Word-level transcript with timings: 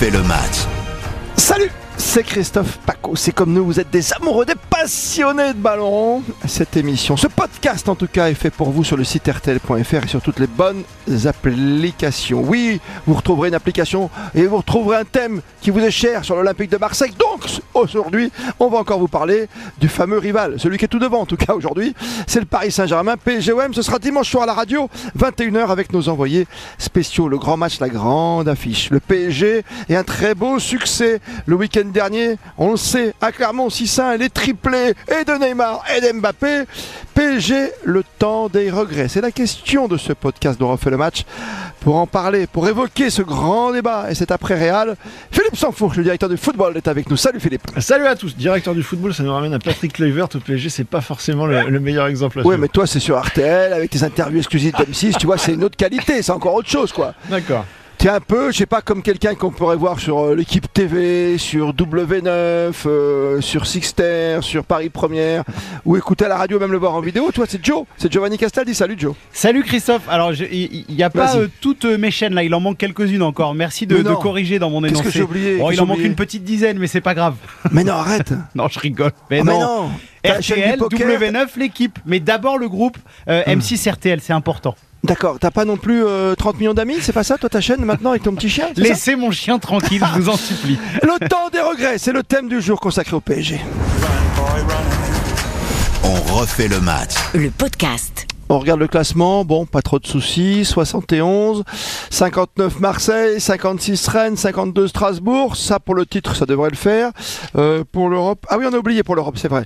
refait 0.00 0.10
le 0.10 0.22
match. 0.22 0.79
C'est 2.12 2.24
Christophe 2.24 2.78
Paco, 2.78 3.14
c'est 3.14 3.30
comme 3.30 3.52
nous, 3.52 3.64
vous 3.64 3.78
êtes 3.78 3.90
des 3.90 4.12
amoureux, 4.14 4.44
des 4.44 4.56
passionnés 4.68 5.52
de 5.54 5.58
ballon. 5.58 6.24
Cette 6.44 6.76
émission, 6.76 7.16
ce 7.16 7.28
podcast 7.28 7.88
en 7.88 7.94
tout 7.94 8.08
cas, 8.08 8.30
est 8.30 8.34
fait 8.34 8.50
pour 8.50 8.70
vous 8.70 8.82
sur 8.82 8.96
le 8.96 9.04
site 9.04 9.28
rtl.fr 9.28 10.04
et 10.04 10.08
sur 10.08 10.20
toutes 10.20 10.40
les 10.40 10.48
bonnes 10.48 10.82
applications. 11.26 12.42
Oui, 12.44 12.80
vous 13.06 13.14
retrouverez 13.14 13.46
une 13.46 13.54
application 13.54 14.10
et 14.34 14.48
vous 14.48 14.56
retrouverez 14.56 14.96
un 14.96 15.04
thème 15.04 15.40
qui 15.60 15.70
vous 15.70 15.78
est 15.78 15.92
cher 15.92 16.24
sur 16.24 16.34
l'Olympique 16.34 16.72
de 16.72 16.78
Marseille. 16.78 17.12
Donc 17.16 17.48
aujourd'hui, 17.74 18.32
on 18.58 18.66
va 18.66 18.78
encore 18.78 18.98
vous 18.98 19.06
parler 19.06 19.48
du 19.78 19.86
fameux 19.86 20.18
rival, 20.18 20.58
celui 20.58 20.78
qui 20.78 20.86
est 20.86 20.88
tout 20.88 20.98
devant 20.98 21.20
en 21.20 21.26
tout 21.26 21.36
cas 21.36 21.54
aujourd'hui, 21.54 21.94
c'est 22.26 22.40
le 22.40 22.46
Paris 22.46 22.72
Saint-Germain, 22.72 23.18
PSGOM. 23.18 23.72
Ce 23.72 23.82
sera 23.82 24.00
dimanche 24.00 24.28
soir 24.28 24.42
à 24.42 24.46
la 24.46 24.54
radio, 24.54 24.90
21h 25.16 25.68
avec 25.68 25.92
nos 25.92 26.08
envoyés 26.08 26.48
spéciaux. 26.76 27.28
Le 27.28 27.38
grand 27.38 27.56
match, 27.56 27.78
la 27.78 27.88
grande 27.88 28.48
affiche. 28.48 28.90
Le 28.90 28.98
PSG 28.98 29.62
est 29.88 29.94
un 29.94 30.02
très 30.02 30.34
beau 30.34 30.58
succès 30.58 31.20
le 31.46 31.54
week-end 31.54 31.84
dernier, 31.84 31.99
on 32.58 32.70
le 32.72 32.76
sait, 32.76 33.14
à 33.20 33.32
Clermont, 33.32 33.68
6-1, 33.68 34.18
les 34.18 34.30
triplés 34.30 34.94
et 35.08 35.24
de 35.24 35.32
Neymar 35.32 35.84
et 35.94 36.00
d'Mbappé. 36.00 36.64
PSG, 37.14 37.70
le 37.84 38.02
temps 38.18 38.48
des 38.48 38.70
regrets. 38.70 39.08
C'est 39.08 39.20
la 39.20 39.30
question 39.30 39.88
de 39.88 39.96
ce 39.96 40.12
podcast 40.12 40.58
dont 40.58 40.68
on 40.68 40.72
refait 40.72 40.90
le 40.90 40.96
match. 40.96 41.24
Pour 41.80 41.96
en 41.96 42.06
parler, 42.06 42.46
pour 42.46 42.68
évoquer 42.68 43.10
ce 43.10 43.22
grand 43.22 43.72
débat 43.72 44.10
et 44.10 44.14
cet 44.14 44.30
après-réal, 44.30 44.96
Philippe 45.30 45.56
Sanfourche, 45.56 45.96
le 45.96 46.04
directeur 46.04 46.28
du 46.28 46.36
football, 46.36 46.76
est 46.76 46.88
avec 46.88 47.10
nous. 47.10 47.16
Salut 47.16 47.40
Philippe. 47.40 47.62
Salut 47.78 48.06
à 48.06 48.16
tous. 48.16 48.36
Directeur 48.36 48.74
du 48.74 48.82
football, 48.82 49.12
ça 49.14 49.22
nous 49.22 49.32
ramène 49.32 49.54
à 49.54 49.58
Patrick 49.58 49.92
Kluivert 49.94 50.28
au 50.34 50.38
PSG. 50.38 50.68
C'est 50.68 50.84
pas 50.84 51.00
forcément 51.00 51.46
le, 51.46 51.80
meilleur 51.80 52.06
exemple. 52.06 52.42
Oui, 52.44 52.56
mais 52.58 52.68
toi, 52.68 52.86
c'est 52.86 53.00
sur 53.00 53.18
RTL 53.20 53.72
avec 53.72 53.90
tes 53.90 54.02
interviews 54.02 54.38
exclusives 54.38 54.74
d'M6. 54.74 55.18
tu 55.18 55.26
vois, 55.26 55.38
c'est 55.38 55.54
une 55.54 55.64
autre 55.64 55.76
qualité. 55.76 56.22
C'est 56.22 56.32
encore 56.32 56.54
autre 56.54 56.68
chose, 56.68 56.92
quoi. 56.92 57.14
D'accord. 57.28 57.64
T'es 58.00 58.08
un 58.08 58.20
peu, 58.20 58.50
je 58.50 58.56
sais 58.56 58.64
pas, 58.64 58.80
comme 58.80 59.02
quelqu'un 59.02 59.34
qu'on 59.34 59.50
pourrait 59.50 59.76
voir 59.76 60.00
sur 60.00 60.20
euh, 60.20 60.34
l'équipe 60.34 60.72
TV, 60.72 61.36
sur 61.36 61.74
W9, 61.74 62.72
euh, 62.86 63.42
sur 63.42 63.66
Sixter, 63.66 64.38
sur 64.40 64.64
Paris 64.64 64.88
Première, 64.88 65.44
ou 65.84 65.98
écouter 65.98 66.24
à 66.24 66.28
la 66.28 66.38
radio, 66.38 66.58
même 66.58 66.72
le 66.72 66.78
voir 66.78 66.94
en 66.94 67.02
vidéo. 67.02 67.30
Toi, 67.30 67.44
c'est 67.46 67.62
Joe, 67.62 67.84
c'est 67.98 68.10
Giovanni 68.10 68.38
Castaldi. 68.38 68.74
Salut 68.74 68.96
Joe. 68.98 69.14
Salut 69.34 69.64
Christophe. 69.64 70.08
Alors, 70.08 70.32
il 70.32 70.86
n'y 70.88 71.02
a 71.02 71.10
pas 71.10 71.36
euh, 71.36 71.48
toutes 71.60 71.84
mes 71.84 72.10
chaînes 72.10 72.32
là, 72.32 72.42
il 72.42 72.54
en 72.54 72.60
manque 72.60 72.78
quelques-unes 72.78 73.20
encore. 73.20 73.54
Merci 73.54 73.86
de, 73.86 74.02
corriger 74.14 74.58
dans 74.58 74.70
mon 74.70 74.82
énoncé. 74.82 75.02
Qu'est-ce 75.02 75.12
que 75.12 75.18
j'ai 75.18 75.22
oublié? 75.22 75.62
Il 75.70 75.80
en 75.82 75.84
manque 75.84 75.98
une 75.98 76.14
petite 76.14 76.42
dizaine, 76.42 76.78
mais 76.78 76.86
c'est 76.86 77.02
pas 77.02 77.12
grave. 77.12 77.34
Mais 77.70 77.84
non, 77.84 77.92
arrête. 77.92 78.32
non, 78.54 78.66
je 78.68 78.78
rigole. 78.78 79.12
Mais, 79.30 79.42
oh, 79.42 79.44
non. 79.44 79.90
RTL, 80.24 80.78
W9, 80.78 81.48
l'équipe. 81.58 81.98
Mais 82.06 82.18
d'abord 82.18 82.56
le 82.56 82.70
groupe 82.70 82.96
M6 83.28 83.90
RTL, 83.90 84.22
c'est 84.22 84.32
important. 84.32 84.74
D'accord, 85.02 85.38
t'as 85.40 85.50
pas 85.50 85.64
non 85.64 85.76
plus 85.76 86.02
30 86.02 86.08
euh, 86.08 86.58
millions 86.58 86.74
d'amis, 86.74 86.96
c'est 87.00 87.12
pas 87.12 87.24
ça 87.24 87.38
toi 87.38 87.48
ta 87.48 87.60
chaîne 87.60 87.84
maintenant 87.84 88.10
avec 88.10 88.22
ton 88.22 88.34
petit 88.34 88.50
chien 88.50 88.68
Laissez 88.76 89.16
mon 89.16 89.30
chien 89.30 89.58
tranquille, 89.58 90.02
je 90.14 90.20
vous 90.20 90.28
en 90.28 90.36
supplie. 90.36 90.78
Le 91.02 91.28
temps 91.28 91.48
des 91.50 91.60
regrets, 91.60 91.98
c'est 91.98 92.12
le 92.12 92.22
thème 92.22 92.48
du 92.48 92.60
jour 92.60 92.80
consacré 92.80 93.16
au 93.16 93.20
PSG. 93.20 93.60
On 96.04 96.34
refait 96.34 96.68
le 96.68 96.80
match. 96.80 97.14
Le 97.34 97.50
podcast. 97.50 98.26
On 98.52 98.58
regarde 98.58 98.80
le 98.80 98.88
classement, 98.88 99.44
bon, 99.44 99.64
pas 99.64 99.80
trop 99.80 100.00
de 100.00 100.06
soucis. 100.08 100.64
71, 100.64 101.62
59 102.10 102.80
Marseille, 102.80 103.40
56 103.40 104.08
Rennes, 104.08 104.36
52 104.36 104.88
Strasbourg. 104.88 105.54
Ça, 105.54 105.78
pour 105.78 105.94
le 105.94 106.04
titre, 106.04 106.34
ça 106.34 106.46
devrait 106.46 106.70
le 106.70 106.76
faire. 106.76 107.12
Euh, 107.54 107.84
pour 107.92 108.08
l'Europe, 108.08 108.44
ah 108.48 108.58
oui, 108.58 108.64
on 108.68 108.74
a 108.74 108.76
oublié 108.76 109.04
pour 109.04 109.14
l'Europe, 109.14 109.38
c'est 109.38 109.46
vrai. 109.46 109.64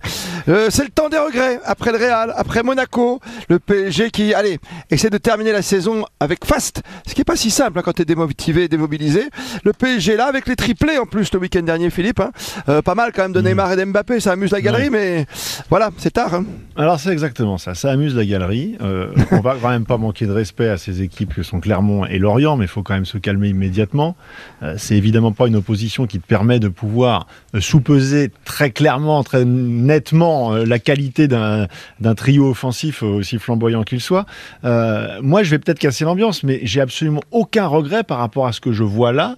Euh, 0.50 0.66
c'est 0.68 0.84
le 0.84 0.90
temps 0.90 1.08
des 1.08 1.16
regrets. 1.16 1.60
Après 1.64 1.92
le 1.92 1.96
Real, 1.96 2.34
après 2.36 2.62
Monaco, 2.62 3.20
le 3.48 3.58
PSG 3.58 4.10
qui, 4.10 4.34
allez, 4.34 4.58
essaie 4.90 5.08
de 5.08 5.16
terminer 5.16 5.52
la 5.52 5.62
saison 5.62 6.04
avec 6.20 6.44
fast. 6.44 6.82
Ce 7.06 7.14
qui 7.14 7.22
est 7.22 7.24
pas 7.24 7.36
si 7.36 7.50
simple 7.50 7.78
hein, 7.78 7.82
quand 7.82 7.94
t'es 7.94 8.04
démotivé, 8.04 8.68
démobilisé. 8.68 9.30
Le 9.64 9.72
PSG 9.72 10.14
là, 10.18 10.26
avec 10.26 10.46
les 10.46 10.56
triplés 10.56 10.98
en 10.98 11.06
plus 11.06 11.32
le 11.32 11.38
week-end 11.38 11.62
dernier, 11.62 11.88
Philippe. 11.88 12.20
Hein. 12.20 12.32
Euh, 12.68 12.82
pas 12.82 12.94
mal 12.94 13.12
quand 13.14 13.22
même 13.22 13.32
de 13.32 13.40
mm. 13.40 13.44
Neymar 13.44 13.72
et 13.72 13.76
d'Mbappé. 13.76 14.20
Ça 14.20 14.32
amuse 14.32 14.50
la 14.50 14.60
galerie, 14.60 14.90
mais 14.90 15.24
voilà, 15.70 15.90
c'est 15.96 16.12
tard. 16.12 16.34
Hein. 16.34 16.44
Alors 16.76 17.00
c'est 17.00 17.12
exactement 17.12 17.56
ça. 17.56 17.74
Ça 17.74 17.90
amuse 17.90 18.14
la 18.14 18.26
galerie. 18.26 18.73
Euh, 18.80 19.12
on 19.30 19.40
va 19.40 19.56
quand 19.60 19.70
même 19.70 19.86
pas 19.86 19.96
manquer 19.96 20.26
de 20.26 20.32
respect 20.32 20.68
à 20.68 20.76
ces 20.76 21.02
équipes 21.02 21.34
que 21.34 21.42
sont 21.42 21.60
Clermont 21.60 22.04
et 22.06 22.18
Lorient, 22.18 22.56
mais 22.56 22.64
il 22.64 22.68
faut 22.68 22.82
quand 22.82 22.94
même 22.94 23.04
se 23.04 23.18
calmer 23.18 23.48
immédiatement. 23.48 24.16
Euh, 24.62 24.74
c'est 24.78 24.96
évidemment 24.96 25.32
pas 25.32 25.46
une 25.46 25.56
opposition 25.56 26.06
qui 26.06 26.20
te 26.20 26.26
permet 26.26 26.60
de 26.60 26.68
pouvoir 26.68 27.26
euh, 27.54 27.60
sous-peser 27.60 28.30
très 28.44 28.70
clairement, 28.70 29.22
très 29.24 29.44
nettement 29.44 30.52
la 30.54 30.78
qualité 30.78 31.28
d'un 31.28 31.68
trio 32.16 32.50
offensif 32.50 33.02
aussi 33.02 33.38
flamboyant 33.38 33.82
qu'il 33.82 34.00
soit. 34.00 34.26
moi, 34.62 35.42
je 35.42 35.50
vais 35.50 35.58
peut-être 35.58 35.78
casser 35.78 36.04
l'ambiance, 36.04 36.42
mais 36.42 36.60
j'ai 36.62 36.80
absolument 36.80 37.22
aucun 37.30 37.66
regret 37.66 38.04
par 38.04 38.18
rapport 38.18 38.46
à 38.46 38.52
ce 38.52 38.60
que 38.60 38.72
je 38.72 38.84
vois 38.84 39.12
là. 39.12 39.36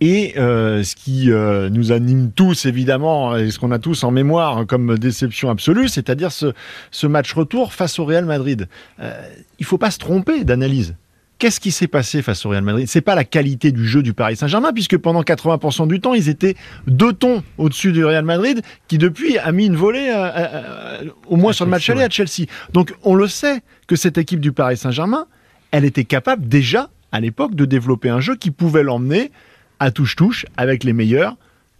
Et 0.00 0.34
euh, 0.36 0.82
ce 0.82 0.94
qui 0.94 1.30
euh, 1.30 1.70
nous 1.70 1.90
anime 1.90 2.30
tous, 2.30 2.66
évidemment, 2.66 3.36
et 3.36 3.50
ce 3.50 3.58
qu'on 3.58 3.70
a 3.70 3.78
tous 3.78 4.04
en 4.04 4.10
mémoire 4.10 4.66
comme 4.66 4.98
déception 4.98 5.48
absolue, 5.48 5.88
c'est-à-dire 5.88 6.32
ce, 6.32 6.52
ce, 6.90 7.06
match 7.06 7.32
retour 7.32 7.72
face 7.72 7.98
au 7.98 8.04
Real 8.04 8.26
Madrid. 8.26 8.68
Euh, 9.00 9.18
il 9.58 9.64
faut 9.64 9.78
pas 9.78 9.90
se 9.90 9.98
tromper 9.98 10.44
d'analyse. 10.44 10.96
Qu'est-ce 11.38 11.60
qui 11.60 11.70
s'est 11.70 11.86
passé 11.86 12.20
face 12.20 12.44
au 12.44 12.50
Real 12.50 12.62
Madrid? 12.62 12.86
C'est 12.88 13.00
pas 13.00 13.14
la 13.14 13.24
qualité 13.24 13.72
du 13.72 13.86
jeu 13.86 14.02
du 14.02 14.12
Paris 14.12 14.36
Saint-Germain, 14.36 14.72
puisque 14.72 14.98
pendant 14.98 15.22
80% 15.22 15.88
du 15.88 16.00
temps, 16.00 16.14
ils 16.14 16.28
étaient 16.28 16.56
deux 16.86 17.12
tons 17.12 17.42
au-dessus 17.56 17.92
du 17.92 18.04
Real 18.04 18.24
Madrid, 18.24 18.62
qui 18.88 18.98
depuis 18.98 19.38
a 19.38 19.52
mis 19.52 19.66
une 19.66 19.76
volée, 19.76 20.12
au 21.26 21.36
moins 21.36 21.52
sur 21.52 21.66
le 21.66 21.70
match 21.70 21.90
aller 21.90 22.02
à 22.02 22.08
Chelsea. 22.08 22.46
Donc 22.72 22.94
on 23.02 23.14
le 23.14 23.28
sait 23.28 23.60
que 23.86 23.96
cette 23.96 24.16
équipe 24.16 24.40
du 24.40 24.52
Paris 24.52 24.78
Saint-Germain, 24.78 25.26
elle 25.72 25.84
était 25.84 26.04
capable 26.04 26.48
déjà 26.48 26.88
à 27.12 27.20
l'époque 27.20 27.54
de 27.54 27.66
développer 27.66 28.08
un 28.08 28.20
jeu 28.20 28.36
qui 28.36 28.50
pouvait 28.50 28.82
l'emmener 28.82 29.30
à 29.80 29.90
touche-touche 29.90 30.46
avec 30.56 30.84
les 30.84 30.92
meilleurs 30.92 31.36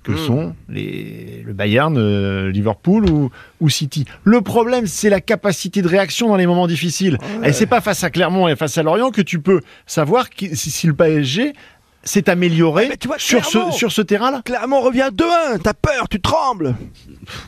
que 0.07 0.13
hmm. 0.13 0.19
sont 0.19 0.55
les, 0.69 1.43
le 1.45 1.53
Bayern, 1.53 1.97
euh, 1.99 2.51
Liverpool 2.51 3.11
ou, 3.11 3.31
ou, 3.61 3.69
City. 3.69 4.05
Le 4.23 4.41
problème, 4.41 4.87
c'est 4.87 5.11
la 5.11 5.21
capacité 5.21 5.83
de 5.83 5.89
réaction 5.89 6.29
dans 6.29 6.37
les 6.37 6.47
moments 6.47 6.69
difficiles. 6.69 7.19
Et 7.43 7.53
c'est 7.53 7.67
pas 7.67 7.81
face 7.81 8.05
à 8.05 8.11
Clermont 8.11 8.47
et 8.47 8.55
face 8.55 8.79
à 8.79 8.85
Lorient 8.85 9.11
que 9.11 9.23
tu 9.23 9.41
peux 9.41 9.61
savoir 9.85 10.29
si, 10.37 10.71
si 10.71 10.87
le 10.87 10.95
PSG 10.95 11.55
s'est 12.07 12.31
amélioré 12.31 12.89
sur, 13.19 13.45
ce, 13.45 13.59
sur 13.73 13.93
ce 13.93 14.03
terrain-là 14.03 14.43
Clairement, 14.45 14.81
revient 14.81 15.11
2-1. 15.13 15.61
T'as 15.63 15.75
peur, 15.75 16.09
tu 16.09 16.21
trembles. 16.21 16.75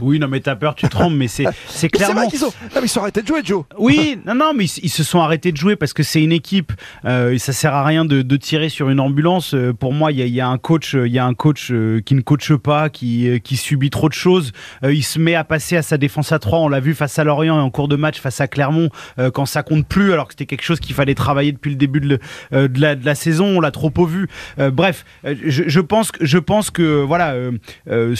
Oui, 0.00 0.18
non, 0.18 0.28
mais 0.28 0.40
t'as 0.40 0.56
peur, 0.56 0.74
tu 0.74 0.88
trembles, 0.88 1.16
mais 1.16 1.28
c'est, 1.28 1.46
c'est 1.68 1.88
clairement. 1.88 2.22
C'est 2.24 2.30
qu'ils 2.30 2.44
ont... 2.44 2.48
Non, 2.48 2.76
mais 2.76 2.82
ils 2.82 2.88
sont 2.88 3.00
arrêtés 3.00 3.22
de 3.22 3.26
jouer, 3.26 3.40
Joe. 3.44 3.64
Oui, 3.78 4.18
non, 4.26 4.34
non, 4.34 4.52
mais 4.54 4.64
ils, 4.64 4.90
se 4.90 5.04
sont 5.04 5.20
arrêtés 5.20 5.52
de 5.52 5.56
jouer 5.56 5.76
parce 5.76 5.92
que 5.92 6.02
c'est 6.02 6.22
une 6.22 6.32
équipe. 6.32 6.72
Euh, 7.04 7.38
ça 7.38 7.52
sert 7.52 7.74
à 7.74 7.84
rien 7.84 8.04
de, 8.04 8.22
de 8.22 8.36
tirer 8.36 8.68
sur 8.68 8.90
une 8.90 9.00
ambulance. 9.00 9.54
Euh, 9.54 9.72
pour 9.72 9.92
moi, 9.92 10.12
il 10.12 10.18
y, 10.20 10.28
y, 10.28 10.40
a 10.40 10.48
un 10.48 10.58
coach, 10.58 10.94
il 10.94 11.12
y 11.12 11.18
a 11.18 11.24
un 11.24 11.34
coach 11.34 11.70
euh, 11.70 12.00
qui 12.04 12.14
ne 12.14 12.20
coache 12.20 12.54
pas, 12.54 12.90
qui, 12.90 13.28
euh, 13.28 13.38
qui 13.38 13.56
subit 13.56 13.90
trop 13.90 14.08
de 14.08 14.14
choses. 14.14 14.52
il 14.82 15.04
se 15.04 15.18
met 15.18 15.34
à 15.34 15.44
passer 15.44 15.76
à 15.76 15.82
sa 15.82 15.98
défense 15.98 16.32
à 16.32 16.38
3 16.38 16.58
On 16.58 16.68
l'a 16.68 16.80
vu 16.80 16.94
face 16.94 17.18
à 17.18 17.24
Lorient 17.24 17.56
et 17.58 17.62
en 17.62 17.70
cours 17.70 17.88
de 17.88 17.96
match 17.96 18.20
face 18.20 18.40
à 18.40 18.48
Clermont 18.48 18.90
quand 19.34 19.46
ça 19.46 19.62
compte 19.62 19.86
plus, 19.86 20.12
alors 20.12 20.26
que 20.28 20.32
c'était 20.32 20.46
quelque 20.46 20.62
chose 20.62 20.80
qu'il 20.80 20.94
fallait 20.94 21.14
travailler 21.14 21.52
depuis 21.52 21.70
le 21.70 21.76
début 21.76 22.00
de, 22.00 22.18
de, 22.52 22.80
la, 22.80 22.94
de 22.94 23.04
la 23.04 23.14
saison. 23.14 23.46
On 23.46 23.60
l'a 23.60 23.70
trop 23.70 23.90
peu 23.90 24.04
vu. 24.04 24.28
Euh, 24.58 24.70
bref, 24.70 25.04
euh, 25.24 25.34
je, 25.44 25.80
pense 25.80 26.70
que, 26.70 27.02
voilà, 27.02 27.34
euh, 27.34 28.14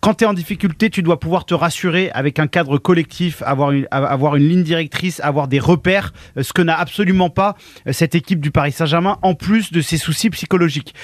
quand 0.00 0.14
tu 0.14 0.24
es 0.24 0.26
en 0.26 0.34
difficulté, 0.34 0.90
tu 0.90 1.02
dois 1.02 1.18
pouvoir 1.18 1.44
te 1.46 1.54
rassurer 1.54 2.10
avec 2.12 2.38
un 2.38 2.46
cadre 2.46 2.78
collectif, 2.78 3.42
avoir 3.42 3.70
une, 3.72 4.48
ligne 4.48 4.62
directrice, 4.62 5.20
avoir 5.20 5.48
des 5.48 5.58
repères, 5.58 6.12
ce 6.40 6.52
que 6.52 6.62
n'a 6.62 6.78
absolument 6.78 7.30
pas 7.30 7.56
cette 7.90 8.14
équipe 8.14 8.40
du 8.40 8.50
Paris 8.50 8.72
Saint-Germain, 8.72 9.18
en 9.22 9.34
plus 9.34 9.72
de 9.72 9.80
ses 9.80 9.96
soucis 9.96 10.28
psychologiques. 10.30 10.94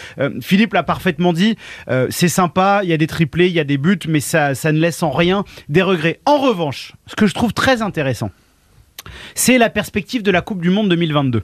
Philippe 0.43 0.75
l'a 0.75 0.83
parfaitement 0.83 1.33
dit, 1.33 1.57
c'est 2.11 2.29
sympa, 2.29 2.81
il 2.83 2.91
y 2.91 2.93
a 2.93 2.99
des 2.99 3.07
triplés, 3.07 3.47
il 3.47 3.55
y 3.55 3.61
a 3.61 3.65
des 3.65 3.79
buts, 3.79 3.99
mais 4.07 4.21
ça 4.21 4.53
ne 4.53 4.79
laisse 4.79 5.03
en 5.03 5.11
rien 5.11 5.45
des 5.71 5.83
regrets. 5.83 6.21
En 6.27 6.37
revanche, 6.37 6.93
ce 7.07 7.17
que 7.17 7.27
je 7.27 7.33
trouve 7.33 7.55
très 7.55 7.81
intéressant, 7.81 8.31
c'est 9.35 9.59
la 9.59 9.71
perspective 9.71 10.23
de 10.23 10.31
la 10.31 10.41
Coupe 10.41 10.61
du 10.61 10.71
Monde 10.71 10.89
2022. 10.89 11.43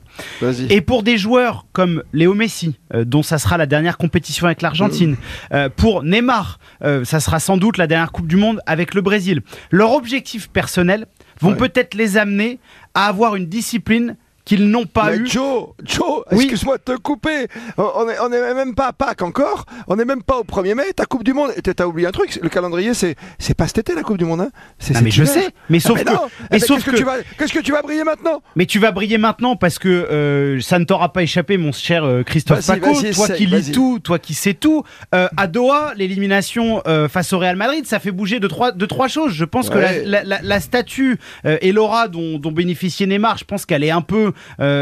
Et 0.69 0.81
pour 0.81 1.03
des 1.03 1.17
joueurs 1.17 1.65
comme 1.73 2.03
Léo 2.13 2.33
Messi, 2.33 2.75
euh, 2.93 3.05
dont 3.05 3.23
ça 3.23 3.37
sera 3.37 3.57
la 3.57 3.65
dernière 3.65 3.97
compétition 3.97 4.45
avec 4.45 4.61
l'Argentine, 4.61 5.17
euh, 5.53 5.69
pour 5.69 6.03
Neymar, 6.03 6.59
euh, 6.83 7.03
ça 7.03 7.19
sera 7.19 7.39
sans 7.39 7.57
doute 7.57 7.77
la 7.77 7.87
dernière 7.87 8.11
Coupe 8.11 8.27
du 8.27 8.35
Monde 8.35 8.61
avec 8.65 8.93
le 8.93 9.01
Brésil, 9.01 9.41
leur 9.71 9.91
objectif 9.93 10.49
personnel 10.49 11.05
vont 11.39 11.55
peut-être 11.55 11.93
les 11.93 12.17
amener 12.17 12.59
à 12.93 13.05
avoir 13.05 13.35
une 13.35 13.45
discipline 13.45 14.15
qu'ils 14.47 14.69
n'ont 14.69 14.85
pas 14.85 15.13
eu. 15.13 15.27
Joe, 15.27 15.67
Joe, 15.83 16.23
excuse-moi 16.31 16.77
de 16.77 16.93
te 16.93 16.97
couper. 16.97 17.47
On 17.77 18.07
est, 18.07 18.17
on 18.21 18.31
est 18.31 18.53
même 18.53 18.75
pas 18.75 18.87
à 18.87 18.93
Pâques 18.93 19.21
encore. 19.21 19.65
On 19.87 19.97
n'est 19.97 20.05
même 20.05 20.23
pas 20.23 20.37
au 20.37 20.43
1er 20.43 20.73
mai. 20.73 20.93
Ta 20.95 21.05
Coupe 21.05 21.25
du 21.25 21.33
Monde. 21.33 21.51
Tu 21.61 21.69
as 21.77 21.87
oublié 21.87 22.07
un 22.07 22.11
truc. 22.11 22.39
Le 22.41 22.47
calendrier, 22.47 22.93
c'est, 22.93 23.15
c'est 23.39 23.53
pas 23.53 23.67
cet 23.67 23.79
été 23.79 23.93
la 23.93 24.03
Coupe 24.03 24.17
du 24.17 24.23
Monde. 24.23 24.39
Hein. 24.39 24.51
C'est 24.79 24.95
ah, 24.95 25.01
mais 25.01 25.11
je 25.11 25.25
sais. 25.25 25.49
Mais 25.69 25.81
sauf 25.81 25.99
ah, 25.99 26.11
que. 26.11 26.11
Mais 26.49 26.59
sauf 26.59 26.81
que, 26.81 26.95
tu 26.95 27.03
vas, 27.03 27.17
qu'est-ce 27.37 27.51
que 27.51 27.59
tu 27.59 27.73
vas 27.73 27.81
briller 27.81 28.05
maintenant? 28.05 28.41
Mais 28.55 28.65
tu 28.65 28.79
vas 28.79 28.91
briller 28.91 29.17
maintenant 29.17 29.57
parce 29.57 29.79
que 29.79 29.89
euh, 29.89 30.61
ça 30.61 30.79
ne 30.79 30.85
t'aura 30.85 31.11
pas 31.11 31.23
échappé, 31.23 31.57
mon 31.57 31.73
cher 31.73 32.05
euh, 32.05 32.23
Christophe 32.23 32.65
Paco. 32.65 33.01
Toi 33.01 33.27
qui 33.29 33.47
lis 33.47 33.71
tout, 33.73 33.99
toi 33.99 34.17
qui 34.17 34.33
sais 34.33 34.53
tout. 34.53 34.83
Euh, 35.13 35.27
à 35.35 35.47
Doha, 35.47 35.91
l'élimination 35.97 36.81
face 37.09 37.33
au 37.33 37.39
Real 37.39 37.57
Madrid, 37.57 37.85
ça 37.85 37.99
fait 37.99 38.11
bouger 38.11 38.39
de 38.39 38.47
trois, 38.47 38.71
de 38.71 38.85
trois 38.85 39.09
choses. 39.09 39.33
Je 39.33 39.43
pense 39.43 39.69
que 39.69 39.77
la, 39.77 40.23
la, 40.23 40.59
statue 40.61 41.19
et 41.43 41.73
l'aura 41.73 42.07
dont, 42.07 42.39
dont 42.39 42.51
bénéficiait 42.51 43.07
Neymar, 43.07 43.37
je 43.37 43.43
pense 43.43 43.65
qu'elle 43.65 43.83
est 43.83 43.91
un 43.91 44.01
peu 44.01 44.27
euh, 44.27 44.31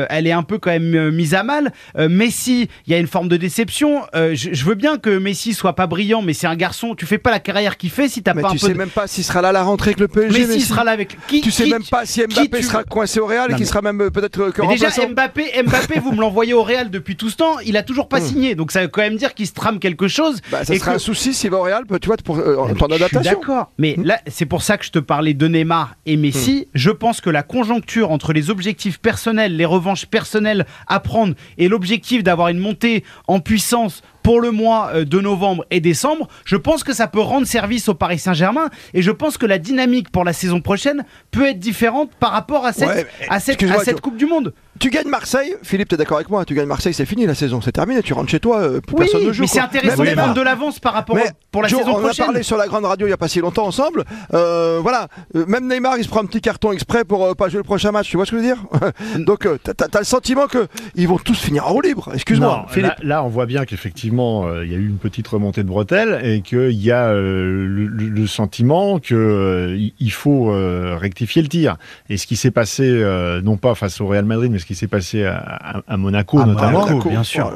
elle 0.09 0.27
est 0.27 0.31
un 0.31 0.43
peu 0.43 0.57
quand 0.57 0.71
même 0.71 0.93
euh, 0.95 1.11
mise 1.11 1.33
à 1.33 1.43
mal. 1.43 1.71
Euh, 1.97 2.09
Messi, 2.09 2.69
il 2.87 2.91
y 2.91 2.95
a 2.95 2.99
une 2.99 3.07
forme 3.07 3.27
de 3.27 3.37
déception. 3.37 4.03
Euh, 4.15 4.31
je, 4.35 4.49
je 4.53 4.65
veux 4.65 4.75
bien 4.75 4.97
que 4.97 5.17
Messi 5.17 5.53
soit 5.53 5.73
pas 5.73 5.87
brillant, 5.87 6.21
mais 6.21 6.33
c'est 6.33 6.47
un 6.47 6.55
garçon. 6.55 6.95
Tu 6.95 7.05
fais 7.05 7.17
pas 7.17 7.31
la 7.31 7.39
carrière 7.39 7.77
qu'il 7.77 7.89
fait 7.89 8.07
si 8.07 8.23
t'as 8.23 8.33
pas 8.33 8.41
tu 8.41 8.45
un 8.47 8.51
peu. 8.51 8.57
sais 8.57 8.73
de- 8.73 8.77
même 8.77 8.89
pas 8.89 9.07
s'il 9.07 9.23
sera 9.23 9.41
là 9.41 9.49
à 9.49 9.51
la 9.51 9.63
rentrée 9.63 9.89
avec 9.91 9.99
le 9.99 10.07
PSG. 10.07 10.39
Messi 10.39 10.47
Messi. 10.53 10.61
sera 10.65 10.83
là 10.83 10.91
avec 10.91 11.17
qui 11.27 11.41
Tu 11.41 11.51
sais 11.51 11.65
qui- 11.65 11.71
même 11.71 11.83
pas 11.83 12.05
si 12.05 12.21
Mbappé 12.21 12.57
tu 12.59 12.63
sera 12.63 12.79
veux- 12.79 12.83
coincé 12.85 13.19
au 13.19 13.25
Real 13.25 13.51
et 13.51 13.55
qu'il 13.55 13.65
sera 13.67 13.81
même 13.81 14.01
euh, 14.01 14.09
peut-être 14.09 14.39
euh, 14.41 14.51
que 14.51 14.61
déjà. 14.67 14.89
Mbappé, 15.07 15.51
Mbappé, 15.65 15.99
vous 15.99 16.11
me 16.11 16.21
l'envoyez 16.21 16.53
au 16.53 16.63
Real 16.63 16.89
depuis 16.89 17.15
tout 17.15 17.29
ce 17.29 17.35
temps. 17.37 17.59
Il 17.65 17.77
a 17.77 17.83
toujours 17.83 18.07
pas 18.07 18.19
Hmm. 18.19 18.25
signé, 18.25 18.55
donc 18.55 18.71
ça 18.71 18.81
veut 18.81 18.87
quand 18.87 19.01
même 19.01 19.17
dire 19.17 19.33
qu'il 19.33 19.47
se 19.47 19.53
trame 19.53 19.79
quelque 19.79 20.07
chose. 20.07 20.41
Bah, 20.51 20.63
ça 20.63 20.73
et 20.73 20.79
sera 20.79 20.91
que- 20.91 20.95
un 20.95 20.99
souci 20.99 21.33
s'il 21.33 21.51
va 21.51 21.57
au 21.57 21.63
Real, 21.63 21.83
tu 22.01 22.07
vois, 22.07 22.17
pour, 22.17 22.37
euh, 22.39 22.57
Je 22.69 22.75
suis 22.77 22.87
d'adaptation. 22.87 23.31
D'accord, 23.39 23.71
mais 23.77 23.95
là, 24.03 24.19
c'est 24.27 24.45
pour 24.45 24.61
ça 24.63 24.77
que 24.77 24.85
je 24.85 24.91
te 24.91 24.99
parlais 24.99 25.33
de 25.33 25.47
Neymar 25.47 25.95
et 26.05 26.17
Messi. 26.17 26.67
Je 26.73 26.89
pense 26.91 27.21
que 27.21 27.29
la 27.29 27.43
conjoncture 27.43 28.11
entre 28.11 28.33
les 28.33 28.49
objectifs 28.49 28.99
personnels, 28.99 29.44
les 29.53 29.65
revanches 29.65 30.06
personnelles 30.06 30.65
à 30.88 31.00
prendre 31.00 31.36
et 31.57 31.68
l'objectif 31.68 32.24
d'avoir 32.24 32.50
une 32.50 32.59
montée 32.59 33.03
en 33.27 33.39
puissance 33.39 34.01
pour 34.25 34.42
le 34.42 34.50
mois 34.50 34.89
euh, 34.95 35.06
de 35.06 35.19
novembre 35.22 35.66
et 35.69 35.80
décembre, 35.80 36.27
je 36.45 36.56
pense 36.56 36.83
que 36.83 36.94
ça 36.94 37.06
peut 37.07 37.19
rendre 37.19 37.45
service 37.45 37.88
au 37.89 37.94
Paris 37.94 38.18
Saint-Germain 38.18 38.69
et 38.95 39.04
je 39.04 39.12
pense 39.12 39.38
que 39.38 39.45
la 39.45 39.60
dynamique 39.60 40.10
pour 40.12 40.24
la 40.24 40.33
saison 40.33 40.62
prochaine 40.62 41.06
peut 41.30 41.45
être 41.48 41.60
différente 41.60 42.10
par 42.19 42.31
rapport 42.31 42.66
à 42.66 42.74
cette, 42.74 42.88
Ouais, 42.88 43.06
mais 43.19 43.27
à 43.30 43.39
cette, 43.39 43.50
excuse-moi, 43.54 43.81
à 43.81 43.83
cette 43.83 43.94
Joe. 43.98 44.01
Coupe 44.01 44.18
du 44.18 44.25
Monde. 44.25 44.54
Tu 44.77 44.89
gagnes 44.89 45.07
Marseille, 45.07 45.56
Philippe, 45.63 45.88
t'es 45.89 45.95
d'accord 45.95 46.18
avec 46.18 46.30
moi 46.30 46.44
Tu 46.44 46.54
gagnes 46.54 46.68
Marseille, 46.68 46.94
c'est 46.94 47.06
fini 47.06 47.25
la 47.25 47.36
saison, 47.36 47.62
c'est 47.62 47.72
terminé. 47.72 48.01
Tu 48.01 48.12
rentres 48.13 48.30
chez 48.30 48.42
toi, 48.42 48.60
euh, 48.60 48.81
plus 48.81 48.95
Oui, 48.98 49.06
personne 49.06 49.25
ne 49.27 49.31
joue. 49.31 49.44
mais 49.44 49.48
c'est 49.48 49.60
intéressant 49.62 50.04
Même 50.04 50.16
de 50.16 50.19
prendre 50.19 50.33
de 50.33 50.42
l'avance 50.42 50.80
par 50.80 50.94
rapport 50.94 51.16
Mais 51.16 51.30
pour 51.51 51.62
la 51.62 51.69
Joe, 51.69 51.80
saison 51.80 51.92
on 51.92 51.95
en 51.95 52.00
a 52.00 52.01
prochaine. 52.01 52.25
parlé 52.25 52.44
sur 52.44 52.57
la 52.57 52.68
grande 52.68 52.83
radio 52.83 53.07
il 53.07 53.12
y 53.12 53.13
a 53.13 53.18
pas 53.18 53.30
si 53.30 53.39
longtemps 53.39 53.68
ensemble. 53.68 54.04
Euh, 54.33 54.80
voilà, 54.81 55.07
Euh, 55.36 55.45
même 55.48 55.68
Neymar, 55.69 55.98
il 55.98 56.04
se 56.04 56.10
prend 56.10 56.22
un 56.22 56.25
petit 56.25 56.42
carton 56.42 56.72
exprès 56.74 57.06
pour 57.06 57.24
euh, 57.24 57.33
pas 57.36 57.48
jouer 57.48 57.60
le 57.60 57.63
prochain 57.63 57.92
match. 57.92 58.10
Tu 58.10 58.18
vois 58.18 58.25
ce 58.25 58.31
que 58.31 58.38
je 58.38 58.42
veux 58.42 58.48
dire? 58.48 58.66
Donc, 59.25 59.45
euh, 59.45 59.57
t'as- 59.63 59.74
t'as 59.75 60.00
le 60.00 60.04
sentiment 60.06 60.48
que 60.48 60.68
ils 60.95 61.07
vont 61.07 61.19
tous 61.19 61.39
finir 61.39 61.68
en 61.68 61.69
roue 61.69 61.81
libre. 61.81 62.10
Excuse-moi, 62.13 62.63
Non, 62.63 62.68
Philippe. 62.68 62.89
Là, 63.00 63.06
là, 63.16 63.24
on 63.24 63.30
voit 63.30 63.45
bien 63.45 63.63
qu'effectivement, 63.66 64.14
euh, 64.19 64.65
il 64.65 64.71
y 64.71 64.75
a 64.75 64.77
eu 64.77 64.88
une 64.88 64.97
petite 64.97 65.27
remontée 65.27 65.63
de 65.63 65.67
bretelles 65.67 66.21
et 66.23 66.41
qu'il 66.41 66.71
y 66.71 66.91
a 66.91 67.07
euh, 67.07 67.65
le, 67.67 68.27
sentiment 68.27 69.00
qu'il 69.00 69.94
il 70.00 70.12
faut 70.12 70.51
euh, 70.51 70.97
rectifier 71.00 71.41
le 71.41 71.47
tir. 71.47 71.77
Et 72.09 72.17
ce 72.17 72.27
qui 72.27 72.35
s'est 72.35 72.51
passé, 72.51 72.83
euh, 72.85 73.41
non 73.41 73.57
pas 73.57 73.75
face 73.75 74.01
au 74.01 74.07
Real 74.07 74.25
Madrid, 74.25 74.51
mais 74.51 74.59
ce 74.59 74.65
qui 74.65 74.75
s'est 74.75 74.88
passé 74.88 75.23
à, 75.25 75.97
Monaco 75.97 76.39
À 76.39 76.45
notamment, 76.45 76.88
Monaco, 76.88 77.09
bien 77.09 77.23
sûr. 77.23 77.51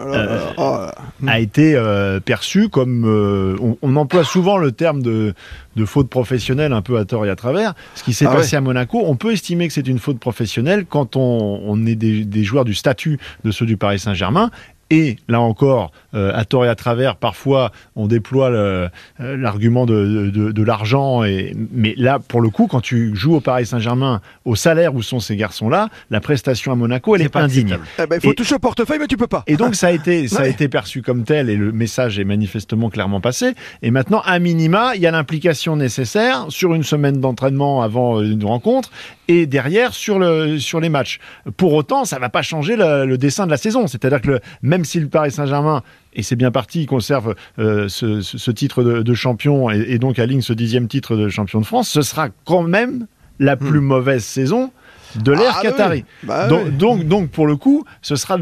Oh 0.57 0.88
a 1.27 1.39
été 1.39 1.75
euh, 1.75 2.19
perçu 2.19 2.69
comme 2.69 3.06
euh, 3.06 3.56
on, 3.61 3.77
on 3.81 3.95
emploie 3.95 4.23
souvent 4.23 4.57
le 4.57 4.71
terme 4.71 5.01
de, 5.01 5.33
de 5.75 5.85
faute 5.85 6.09
professionnelle 6.09 6.73
un 6.73 6.81
peu 6.81 6.97
à 6.97 7.06
tort 7.06 7.25
et 7.25 7.29
à 7.29 7.35
travers. 7.35 7.73
Ce 7.95 8.03
qui 8.03 8.13
s'est 8.13 8.25
Ah 8.27 8.35
passé 8.35 8.56
à 8.56 8.61
Monaco, 8.61 9.01
on 9.06 9.15
peut 9.15 9.33
estimer 9.33 9.67
que 9.67 9.73
c'est 9.73 9.88
une 9.88 10.00
faute 10.00 10.19
professionnelle 10.19 10.85
quand 10.88 11.15
on, 11.15 11.61
on 11.65 11.85
est 11.85 11.95
des, 11.95 12.23
des 12.25 12.44
joueurs 12.44 12.65
du 12.65 12.73
statut 12.73 13.19
de 13.44 13.51
ceux 13.51 13.65
du 13.65 13.77
Paris 13.77 14.00
Saint-Germain. 14.00 14.50
Et 14.91 15.18
là 15.27 15.39
encore, 15.39 15.91
euh, 16.15 16.31
à 16.33 16.45
tort 16.45 16.65
et 16.65 16.69
à 16.69 16.75
travers, 16.75 17.15
parfois 17.15 17.71
on 17.95 18.07
déploie 18.07 18.50
euh, 18.50 18.89
l'argument 19.19 19.86
de, 19.86 20.31
de- 20.33 20.51
de 20.51 20.63
l'argent. 20.63 21.24
Et 21.24 21.56
mais 21.71 21.94
là, 21.97 22.19
pour 22.19 22.41
le 22.41 22.50
coup, 22.50 22.68
quand 22.68 22.81
tu 22.81 23.15
joues 23.15 23.36
au 23.36 23.39
Paris 23.41 23.65
Saint-Germain, 23.68 24.21
au 24.45 24.56
salaire 24.56 24.95
où 24.95 25.01
sont 25.03 25.19
ces 25.19 25.36
garçons-là, 25.36 25.89
la 26.09 26.19
prestation 26.21 26.71
à 26.71 26.75
Monaco, 26.75 27.15
elle 27.15 27.21
est 27.21 27.30
pas 27.30 27.41
indigne. 27.41 27.77
Eh 28.01 28.07
ben, 28.07 28.15
il 28.15 28.21
faut 28.21 28.31
Et- 28.31 28.36
toucher 28.36 28.56
au 28.56 28.59
portefeuille, 28.59 28.97
mais 29.00 29.07
tu 29.07 29.18
peux 29.18 29.27
pas. 29.27 29.44
Et 29.47 29.57
donc 29.57 29.75
ça 29.75 29.88
a 29.88 29.91
été 30.00 30.27
ça 30.27 30.39
a 30.39 30.41
Ouais. 30.44 30.51
été 30.51 30.68
perçu 30.69 31.01
comme 31.01 31.24
tel 31.24 31.50
et 31.50 31.56
le 31.56 31.71
message 31.71 32.18
est 32.18 32.24
manifestement 32.24 32.89
clairement 32.89 33.21
passé. 33.21 33.53
Et 33.81 33.92
maintenant, 33.92 34.21
à 34.25 34.39
minima, 34.39 34.94
il 34.95 35.01
y 35.01 35.07
a 35.07 35.12
l'implication 35.12 35.75
nécessaire 35.75 36.45
sur 36.50 36.74
une 36.74 36.83
semaine 36.83 37.19
d'entraînement 37.19 37.81
avant 37.81 38.19
euh, 38.19 38.24
une 38.24 38.44
rencontre 38.45 38.89
et 39.27 39.45
derrière 39.45 39.94
sur 39.94 40.18
le 40.18 40.57
sur 40.57 40.80
les 40.80 40.89
matchs. 40.89 41.19
Pour 41.57 41.74
autant, 41.74 42.06
ça 42.06 42.18
va 42.18 42.30
pas 42.30 42.42
changer 42.42 42.75
le, 42.75 43.06
le 43.06 43.18
dessin 43.19 43.45
de 43.45 43.51
la 43.51 43.57
saison. 43.57 43.85
C'est-à-dire 43.88 44.21
que 44.21 44.27
le- 44.27 44.39
même 44.63 44.78
si 44.85 44.99
le 44.99 45.07
Paris 45.07 45.31
Saint-Germain 45.31 45.83
et 46.13 46.23
c'est 46.23 46.35
bien 46.35 46.51
parti, 46.51 46.81
il 46.81 46.85
conserve 46.85 47.35
euh, 47.59 47.87
ce, 47.87 48.21
ce- 48.21 48.37
ce 48.37 48.51
titre 48.51 48.83
de, 48.83 49.01
de 49.01 49.13
champion 49.13 49.69
et, 49.69 49.79
et 49.89 49.99
donc 49.99 50.19
aligne 50.19 50.41
ce 50.41 50.53
dixième 50.53 50.87
titre 50.87 51.15
de 51.15 51.29
champion 51.29 51.59
de 51.61 51.65
France, 51.65 51.89
ce 51.89 52.01
sera 52.01 52.29
quand 52.45 52.63
même 52.63 53.05
la 53.39 53.55
plus 53.55 53.79
mauvaise 53.79 54.23
saison 54.23 54.71
de 55.15 55.31
l'ère 55.31 55.55
Ah, 55.57 55.61
Qatari. 55.63 55.99
oui. 56.23 56.27
Bah, 56.27 56.47
donc, 56.47 56.63
oui. 56.65 56.71
donc, 56.73 57.03
donc, 57.07 57.29
pour 57.29 57.47
le 57.47 57.55
coup, 57.55 57.85
ce 58.01 58.15
sera 58.15 58.37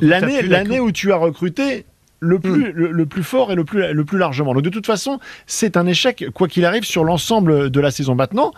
l'année 0.00 0.38
plus 0.40 0.48
la 0.48 0.58
l'année 0.58 0.80
où 0.80 0.92
tu 0.92 1.12
as 1.12 1.16
recruté 1.16 1.84
le 2.22 2.38
plus, 2.38 2.72
le, 2.72 2.90
le 2.92 3.06
plus 3.06 3.22
fort 3.22 3.50
et 3.50 3.54
le 3.54 3.64
plus, 3.64 3.94
le 3.94 4.04
plus 4.04 4.18
largement. 4.18 4.52
Donc 4.52 4.62
de 4.62 4.68
toute 4.68 4.84
façon, 4.84 5.18
c'est 5.46 5.78
un 5.78 5.86
échec, 5.86 6.26
quoi 6.34 6.48
qu'il 6.48 6.66
arrive, 6.66 6.84
sur 6.84 7.02
l'ensemble 7.04 7.70
de 7.70 7.80
la 7.80 7.90
saison. 7.90 8.14
Maintenant, 8.14 8.52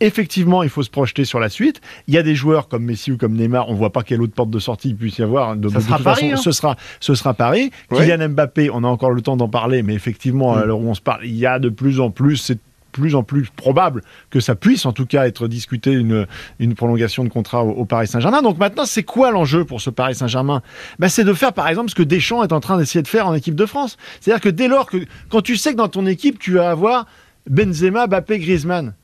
effectivement, 0.00 0.62
il 0.62 0.68
faut 0.68 0.82
se 0.82 0.90
projeter 0.90 1.24
sur 1.24 1.40
la 1.40 1.48
suite. 1.48 1.80
Il 2.08 2.14
y 2.14 2.18
a 2.18 2.22
des 2.22 2.34
joueurs 2.34 2.68
comme 2.68 2.84
Messi 2.84 3.12
ou 3.12 3.16
comme 3.16 3.34
Neymar, 3.34 3.68
on 3.68 3.74
voit 3.74 3.90
pas 3.92 4.02
quelle 4.02 4.20
autre 4.22 4.34
porte 4.34 4.50
de 4.50 4.58
sortie 4.58 4.90
il 4.90 4.96
puisse 4.96 5.18
y 5.18 5.22
avoir. 5.22 5.56
De, 5.56 5.68
Ça 5.68 5.78
de 5.78 5.82
sera 5.84 5.96
toute 5.96 6.04
Paris, 6.04 6.30
façon, 6.30 6.34
hein. 6.34 6.42
ce 6.42 6.52
sera, 6.52 6.76
ce 7.00 7.14
sera 7.14 7.34
Paris. 7.34 7.70
Ouais. 7.90 7.98
Kylian 8.06 8.28
Mbappé, 8.30 8.70
on 8.72 8.84
a 8.84 8.88
encore 8.88 9.10
le 9.10 9.22
temps 9.22 9.36
d'en 9.36 9.48
parler, 9.48 9.82
mais 9.82 9.94
effectivement, 9.94 10.54
Mm. 10.54 10.58
à 10.58 10.64
l'heure 10.64 10.78
où 10.80 10.88
on 10.88 10.94
se 10.94 11.00
parle, 11.00 11.24
il 11.24 11.36
y 11.36 11.46
a 11.46 11.58
de 11.58 11.68
plus 11.68 12.00
en 12.00 12.10
plus, 12.10 12.36
c'est 12.36 12.54
de 12.54 12.60
plus 12.92 13.14
en 13.14 13.22
plus 13.22 13.50
probable 13.54 14.02
que 14.30 14.40
ça 14.40 14.54
puisse 14.54 14.86
en 14.86 14.92
tout 14.92 15.04
cas 15.04 15.26
être 15.26 15.48
discuté 15.48 15.92
une, 15.92 16.26
une 16.60 16.74
prolongation 16.74 17.24
de 17.24 17.28
contrat 17.28 17.62
au, 17.62 17.70
au 17.72 17.84
Paris 17.84 18.06
Saint-Germain. 18.06 18.40
Donc 18.40 18.56
maintenant, 18.58 18.86
c'est 18.86 19.02
quoi 19.02 19.30
l'enjeu 19.30 19.66
pour 19.66 19.82
ce 19.82 19.90
Paris 19.90 20.14
Saint-Germain? 20.14 20.62
Ben, 20.98 21.08
C'est 21.08 21.24
de 21.24 21.32
faire 21.34 21.52
par 21.52 21.68
exemple 21.68 21.90
ce 21.90 21.94
que 21.94 22.02
Deschamps 22.02 22.42
est 22.42 22.52
en 22.52 22.60
train 22.60 22.78
d'essayer 22.78 23.02
de 23.02 23.08
faire 23.08 23.26
en 23.26 23.34
équipe 23.34 23.54
de 23.54 23.66
France. 23.66 23.98
C'est-à-dire 24.20 24.40
que 24.40 24.48
dès 24.48 24.66
lors 24.68 24.86
que, 24.86 24.96
quand 25.28 25.42
tu 25.42 25.56
sais 25.56 25.72
que 25.72 25.76
dans 25.76 25.88
ton 25.88 26.06
équipe, 26.06 26.38
tu 26.38 26.52
vas 26.52 26.70
avoir 26.70 27.04
Benzema, 27.50 28.06
Mbappé, 28.06 28.38
Griezmann, 28.38 28.94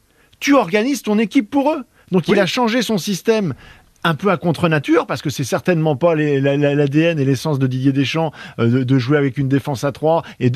tu 0.43 0.55
organises 0.55 1.03
ton 1.03 1.19
équipe 1.19 1.49
pour 1.49 1.73
eux. 1.73 1.85
Donc 2.11 2.29
il 2.29 2.39
a 2.41 2.47
changé 2.47 2.83
son 2.83 2.99
système 2.99 3.55
un 4.05 4.17
peu 4.17 4.33
à 4.33 4.37
contre-nature, 4.37 5.06
parce 5.06 5.23
que 5.23 5.31
c'est 5.31 5.44
certainement 5.44 5.94
pas 5.94 6.17
l'ADN 6.17 7.21
et 7.21 7.25
l'essence 7.25 7.61
de 7.61 7.69
Didier 7.69 7.93
Deschamps 7.93 8.33
euh, 8.59 8.69
de, 8.69 8.83
de 8.83 8.99
jouer 8.99 9.17
avec 9.17 9.39
une 9.39 9.47
défense 9.49 9.85
à 9.85 9.93
3 9.93 10.25
et 10.41 10.50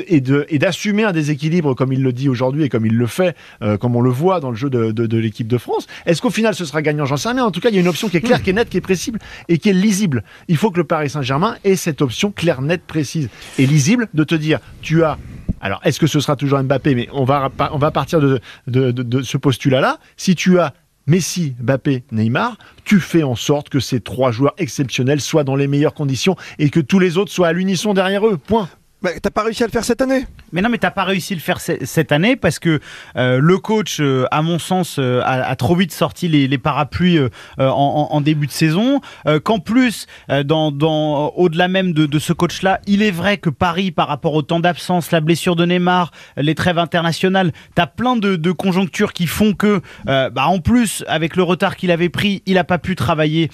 d'assumer 0.58 1.04
un 1.04 1.12
déséquilibre 1.12 1.74
comme 1.76 1.92
il 1.92 2.02
le 2.02 2.12
dit 2.12 2.28
aujourd'hui 2.28 2.64
et 2.64 2.68
comme 2.68 2.84
il 2.86 2.96
le 2.96 3.06
fait, 3.06 3.36
euh, 3.62 3.76
comme 3.76 3.94
on 3.94 4.00
le 4.00 4.10
voit 4.10 4.40
dans 4.40 4.50
le 4.50 4.56
jeu 4.56 4.68
de, 4.68 4.90
de- 4.90 5.06
de 5.06 5.16
l'équipe 5.18 5.46
de 5.46 5.58
France. 5.58 5.86
Est-ce 6.06 6.20
qu'au 6.20 6.30
final 6.30 6.56
ce 6.56 6.64
sera 6.64 6.82
gagnant? 6.82 7.04
J'en 7.06 7.16
sais 7.16 7.28
rien. 7.30 7.44
En 7.44 7.52
tout 7.52 7.60
cas, 7.60 7.68
il 7.68 7.76
y 7.76 7.78
a 7.78 7.82
une 7.82 7.86
option 7.88 8.08
qui 8.08 8.16
est 8.16 8.20
claire, 8.20 8.42
qui 8.42 8.50
est 8.50 8.52
nette, 8.52 8.68
qui 8.68 8.78
est 8.78 8.80
précise 8.80 9.14
et 9.48 9.58
qui 9.58 9.68
est 9.68 9.72
lisible. 9.74 10.24
Il 10.48 10.56
faut 10.56 10.72
que 10.72 10.78
le 10.78 10.84
Paris 10.84 11.10
Saint-Germain 11.10 11.54
ait 11.62 11.76
cette 11.76 12.02
option 12.02 12.32
claire, 12.32 12.62
nette, 12.62 12.82
précise 12.84 13.28
et 13.60 13.66
lisible 13.66 14.08
de 14.12 14.24
te 14.24 14.34
dire, 14.34 14.58
tu 14.82 15.04
as 15.04 15.18
alors, 15.66 15.80
est-ce 15.84 15.98
que 16.00 16.06
ce 16.06 16.20
sera 16.20 16.36
toujours 16.36 16.62
Mbappé? 16.62 16.94
Mais 16.94 17.08
on 17.12 17.24
va, 17.24 17.50
partir 17.90 18.20
de, 18.20 18.40
de- 18.66 18.90
de- 18.92 19.02
de 19.02 19.22
ce 19.22 19.36
postulat-là. 19.36 19.98
Si 20.16 20.34
tu 20.34 20.58
as 20.60 20.72
Messi, 21.08 21.54
Mbappé, 21.60 22.04
Neymar, 22.12 22.56
tu 22.84 23.00
fais 23.00 23.22
en 23.22 23.34
sorte 23.36 23.68
que 23.68 23.78
ces 23.80 24.00
trois 24.00 24.30
joueurs 24.32 24.54
exceptionnels 24.58 25.20
soient 25.20 25.44
dans 25.44 25.56
les 25.56 25.66
meilleures 25.68 25.94
conditions 25.94 26.36
et 26.58 26.70
que 26.70 26.80
tous 26.80 26.98
les 26.98 27.18
autres 27.18 27.30
soient 27.32 27.48
à 27.48 27.52
l'unisson 27.52 27.94
derrière 27.94 28.26
eux. 28.26 28.36
Point. 28.38 28.68
Mais 29.06 29.20
t'as 29.20 29.30
pas 29.30 29.42
réussi 29.44 29.62
à 29.62 29.66
le 29.66 29.72
faire 29.72 29.84
cette 29.84 30.00
année 30.00 30.26
Mais 30.52 30.62
non, 30.62 30.68
mais 30.68 30.78
t'as 30.78 30.90
pas 30.90 31.04
réussi 31.04 31.34
à 31.34 31.36
le 31.36 31.40
faire 31.42 31.60
ce- 31.60 31.84
cette 31.84 32.10
année 32.10 32.34
parce 32.34 32.58
que 32.58 32.80
euh, 33.16 33.38
le 33.40 33.58
coach, 33.58 33.98
euh, 34.00 34.24
à 34.32 34.42
mon 34.42 34.58
sens, 34.58 34.96
euh, 34.98 35.20
a, 35.24 35.44
a 35.48 35.54
trop 35.56 35.76
vite 35.76 35.92
sorti 35.92 36.26
les, 36.28 36.48
les 36.48 36.58
parapluies 36.58 37.20
en, 37.58 38.20
début 38.20 38.46
de 38.48 38.52
saison. 38.52 39.00
Qu'en 39.44 39.58
plus, 39.60 40.06
dans, 40.44 40.72
dans, 40.72 41.28
au-delà 41.36 41.68
même 41.68 41.92
de, 41.92 42.06
de 42.06 42.18
ce 42.18 42.32
coach-là, 42.32 42.80
il 42.86 43.02
est 43.02 43.10
vrai 43.10 43.36
que 43.38 43.50
Paris, 43.50 43.90
par 43.92 44.08
rapport 44.08 44.34
au 44.34 44.42
temps 44.42 44.60
d'absence, 44.60 45.12
la 45.12 45.20
blessure 45.20 45.54
de 45.56 45.64
Neymar, 45.64 46.10
les 46.36 46.54
trêves 46.54 46.78
internationales, 46.78 47.52
t'as 47.74 47.86
plein 47.86 48.16
de, 48.16 48.36
de 48.36 48.52
conjonctures 48.52 49.12
qui 49.12 49.26
font 49.26 49.52
que, 49.52 49.80
bah, 50.06 50.30
en 50.46 50.58
plus, 50.58 51.04
avec 51.06 51.36
le 51.36 51.42
retard 51.44 51.76
qu'il 51.76 51.90
avait 51.90 52.08
pris, 52.08 52.42
il 52.46 52.58
a 52.58 52.64
pas 52.64 52.78
pu 52.78 52.96
travailler 52.96 53.50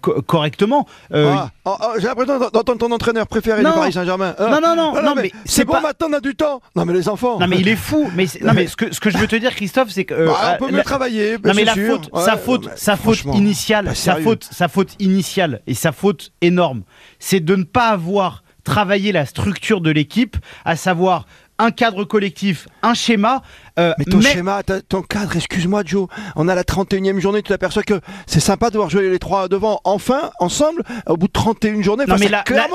co- 0.00 0.22
correctement. 0.22 0.86
Ah, 1.14 1.50
oh, 1.64 1.76
oh, 1.80 1.86
J'ai 1.98 2.06
l'impression 2.08 2.38
d'entendre 2.38 2.78
ton 2.78 2.90
entraîneur 2.92 3.26
préféré 3.26 3.62
Non. 3.62 3.70
du 3.70 3.76
Paris 3.76 3.92
Saint-Germain. 3.92 4.34
hein. 4.38 4.48
Non, 4.50 4.60
non, 4.76 4.87
non, 4.94 5.02
non, 5.02 5.14
mais 5.14 5.30
c'est 5.44 5.52
c'est 5.58 5.64
bon, 5.64 5.74
pas- 5.74 5.80
maintenant 5.80 6.08
on 6.10 6.12
a 6.14 6.20
du 6.20 6.34
temps. 6.34 6.60
Non, 6.76 6.84
mais 6.84 6.92
les 6.92 7.08
enfants. 7.08 7.38
Non 7.38 7.46
mais 7.46 7.58
il 7.58 7.68
est 7.68 7.76
fou. 7.76 8.10
Mais 8.14 8.26
non 8.42 8.52
mais 8.54 8.66
ce 8.66 8.76
que 8.76 8.92
ce 8.94 9.00
que 9.00 9.10
je 9.10 9.18
veux 9.18 9.26
te 9.26 9.36
dire, 9.36 9.54
Christophe, 9.54 9.90
c'est 9.90 10.04
que 10.04 10.14
euh, 10.14 10.26
Bah, 10.26 10.54
on 10.60 10.64
peut 10.64 10.70
la- 10.70 10.78
mieux 10.78 10.82
travailler. 10.84 11.36
Non 11.44 11.52
mais 11.54 11.64
la 11.64 11.74
sûr. 11.74 11.86
faute, 11.96 12.10
Ouais, 12.12 12.22
sa 12.22 12.36
faute, 12.36 12.68
sa 12.76 12.96
faute 12.96 13.24
initiale, 13.24 13.94
sa 13.96 14.16
faute, 14.16 14.48
sa 14.50 14.68
faute 14.68 14.92
initiale 14.98 15.60
et 15.66 15.74
sa 15.74 15.92
faute 15.92 16.32
énorme, 16.40 16.82
c'est 17.18 17.40
de 17.40 17.56
ne 17.56 17.64
pas 17.64 17.88
avoir 17.88 18.42
travaillé 18.64 19.12
la 19.12 19.24
structure 19.26 19.80
de 19.80 19.90
l'équipe, 19.90 20.36
à 20.64 20.76
savoir 20.76 21.26
un 21.58 21.70
cadre 21.72 22.04
collectif, 22.04 22.68
un 22.82 22.94
schéma. 22.94 23.42
Euh, 23.78 23.92
Mais 23.98 24.04
ton 24.04 24.20
schéma, 24.20 24.62
ta- 24.62 24.80
ton 24.82 25.02
cadre, 25.02 25.36
excuse-moi 25.36 25.82
Joe, 25.84 26.08
on 26.36 26.48
a 26.48 26.54
la 26.54 26.64
31e 26.64 27.18
journée, 27.20 27.42
tu 27.42 27.48
t'aperçois 27.48 27.82
que 27.82 28.00
c'est 28.26 28.40
sympa 28.40 28.70
de 28.70 28.76
voir 28.76 28.90
jouer 28.90 29.08
les 29.08 29.18
trois 29.18 29.48
devant, 29.48 29.80
enfin, 29.84 30.30
ensemble, 30.40 30.82
au 31.06 31.16
bout 31.16 31.28
de 31.28 31.32
31 31.32 31.82
journées, 31.82 32.04
Non, 32.06 32.14
face 32.16 32.20
mais 32.20 32.26
à 32.28 32.30
là-. 32.30 32.66